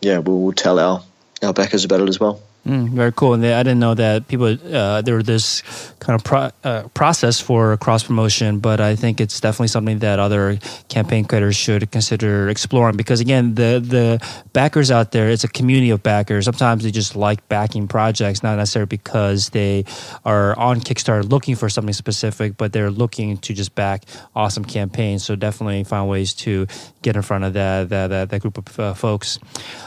[0.02, 1.02] yeah we'll, we'll tell our
[1.42, 2.42] our backers about it as well.
[2.66, 3.32] Mm, very cool.
[3.34, 5.62] And I didn't know that people uh, there was this
[6.00, 10.18] kind of pro, uh, process for cross promotion, but I think it's definitely something that
[10.18, 15.48] other campaign creators should consider exploring because again, the the backers out there, it's a
[15.48, 16.44] community of backers.
[16.44, 19.84] Sometimes they just like backing projects, not necessarily because they
[20.26, 24.02] are on Kickstarter looking for something specific, but they're looking to just back
[24.36, 25.24] awesome campaigns.
[25.24, 26.66] So definitely find ways to
[27.00, 29.38] get in front of that that that, that group of uh, folks.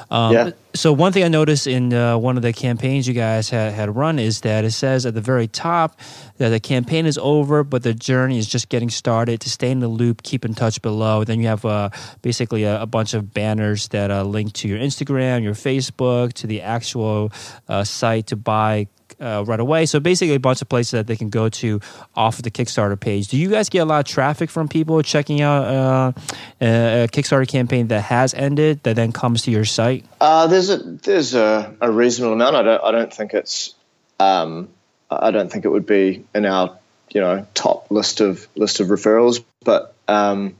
[0.10, 0.52] Um, yeah.
[0.74, 3.94] So one thing I noticed in uh, one of the campaigns you guys had, had
[3.94, 6.00] run is that it says at the very top
[6.38, 9.42] that the campaign is over, but the journey is just getting started.
[9.42, 11.26] To stay in the loop, keep in touch below.
[11.26, 11.90] Then you have uh,
[12.22, 16.48] basically a, a, bunch of banners that uh, link to your Instagram, your Facebook, to
[16.48, 17.34] the actual
[17.68, 18.88] uh, site to buy
[19.20, 19.86] uh, right away.
[19.86, 21.80] So basically, a bunch of places that they can go to
[22.16, 23.28] off of the Kickstarter page.
[23.28, 26.12] Do you guys get a lot of traffic from people checking out uh,
[26.60, 30.06] a Kickstarter campaign that has ended that then comes to your site?
[30.20, 32.56] Uh, there's a there's a, a, reasonable amount.
[32.56, 33.76] I don't I don't think it's
[34.20, 34.70] um,
[35.10, 36.78] I don't think it would be in our
[37.10, 40.56] you know top list of list of referrals, but um,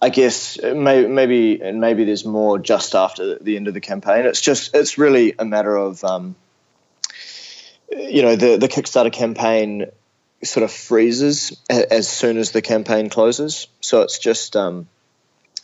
[0.00, 4.26] I guess maybe maybe and maybe there's more just after the end of the campaign.
[4.26, 6.36] It's just it's really a matter of um,
[7.90, 9.86] you know the the Kickstarter campaign
[10.42, 13.66] sort of freezes as soon as the campaign closes.
[13.80, 14.88] So it's just um,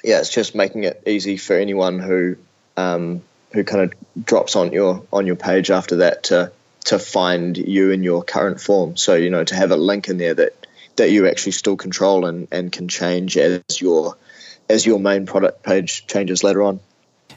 [0.03, 2.37] yeah, it's just making it easy for anyone who
[2.77, 3.23] um,
[3.53, 6.53] who kind of drops on your on your page after that to
[6.87, 8.97] to find you in your current form.
[8.97, 10.67] So you know to have a link in there that
[10.97, 14.17] that you actually still control and, and can change as your
[14.69, 16.81] as your main product page changes later on.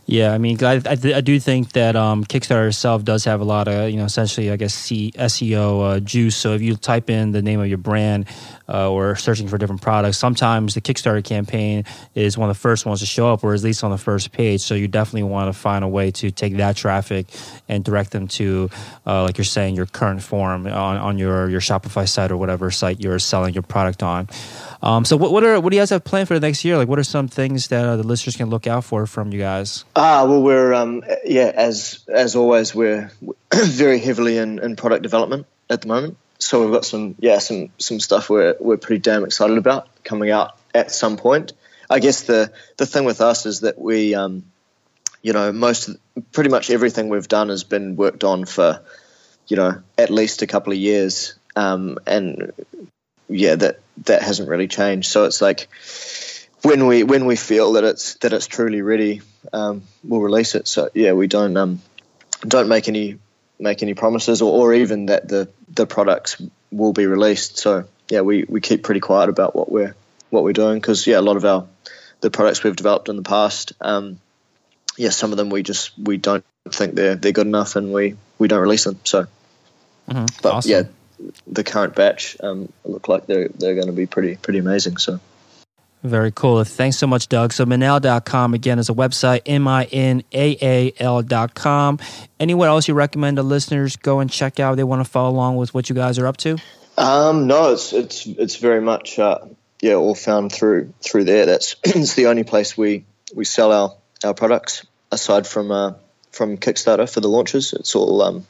[0.10, 3.43] Yeah, I mean, I, I, I, do think that um, Kickstarter itself does have a
[3.43, 6.38] lot of, you know, essentially, I guess, C, SEO uh, juice.
[6.38, 8.26] So if you type in the name of your brand
[8.70, 11.84] uh, or searching for different products, sometimes the Kickstarter campaign
[12.16, 14.32] is one of the first ones to show up, or at least on the first
[14.32, 14.62] page.
[14.62, 17.28] So you definitely want to find a way to take that traffic
[17.68, 18.70] and direct them to,
[19.05, 22.72] uh, like you're saying, your current form on, on your, your Shopify site or whatever
[22.72, 24.30] site you're selling your product on.
[24.82, 26.78] Um, so what, what are what do you guys have planned for the next year?
[26.78, 29.39] Like, what are some things that uh, the listeners can look out for from you
[29.39, 29.86] guys?
[29.99, 33.09] Ah, well, we're um, yeah, as as always, we're
[33.51, 36.17] very heavily in, in product development at the moment.
[36.37, 40.29] So we've got some yeah some some stuff we're we're pretty damn excited about coming
[40.29, 41.53] out at some point.
[41.89, 44.43] I guess the the thing with us is that we um,
[45.23, 45.89] you know most
[46.31, 48.83] pretty much everything we've done has been worked on for
[49.47, 52.53] you know at least a couple of years um, and
[53.29, 55.09] yeah, that that hasn't really changed.
[55.09, 55.69] So it's like
[56.64, 59.22] when we when we feel that it's that it's truly ready,
[59.53, 60.68] um, we'll release it.
[60.68, 61.82] So yeah, we don't um,
[62.41, 63.20] don't make any
[63.60, 66.41] make any promises or, or even that the the products
[66.72, 67.58] will be released.
[67.58, 69.95] So yeah, we, we keep pretty quiet about what we're
[70.30, 71.68] what we're doing because yeah, a lot of our
[72.22, 74.20] the products we've developed in the past, um,
[74.97, 78.16] yeah, some of them we just we don't think they're they're good enough and we
[78.39, 78.99] we don't release them.
[79.03, 79.28] So,
[80.10, 80.26] mm-hmm.
[80.41, 80.72] but awesome.
[80.72, 80.84] yeah,
[81.45, 84.97] the current batch um, look like they're they're going to be pretty pretty amazing.
[84.97, 85.20] So.
[86.03, 86.63] Very cool.
[86.63, 87.51] Thanks so much, Doug.
[87.53, 89.89] So Minaal.com again is a website, M-I-N-A-A-L.com.
[92.39, 94.75] Anywhere else you recommend the listeners go and check out?
[94.77, 96.57] They want to follow along with what you guys are up to?
[96.97, 99.39] Um, no, it's it's it's very much uh,
[99.81, 101.45] yeah, all found through through there.
[101.45, 105.93] That's it's the only place we we sell our our products aside from uh,
[106.31, 107.73] from Kickstarter for the launches.
[107.73, 108.47] It's all um,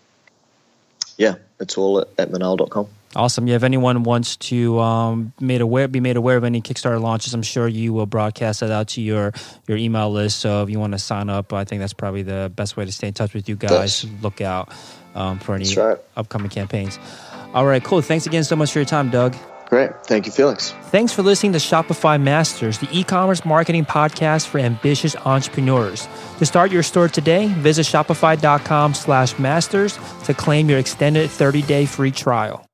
[1.17, 2.87] yeah, it's all at, at minaal.com.
[3.15, 3.47] Awesome.
[3.47, 7.33] Yeah, if anyone wants to um, made aware, be made aware of any Kickstarter launches,
[7.33, 9.33] I'm sure you will broadcast that out to your
[9.67, 10.39] your email list.
[10.39, 12.91] So if you want to sign up, I think that's probably the best way to
[12.91, 14.05] stay in touch with you guys.
[14.21, 14.73] Look out
[15.15, 15.97] um, for any right.
[16.15, 16.99] upcoming campaigns.
[17.53, 18.01] All right, cool.
[18.01, 19.35] Thanks again so much for your time, Doug.
[19.69, 19.91] Great.
[20.05, 20.71] Thank you, Felix.
[20.91, 26.07] Thanks for listening to Shopify Masters, the e commerce marketing podcast for ambitious entrepreneurs.
[26.39, 31.85] To start your store today, visit shopify.com slash masters to claim your extended 30 day
[31.85, 32.66] free trial.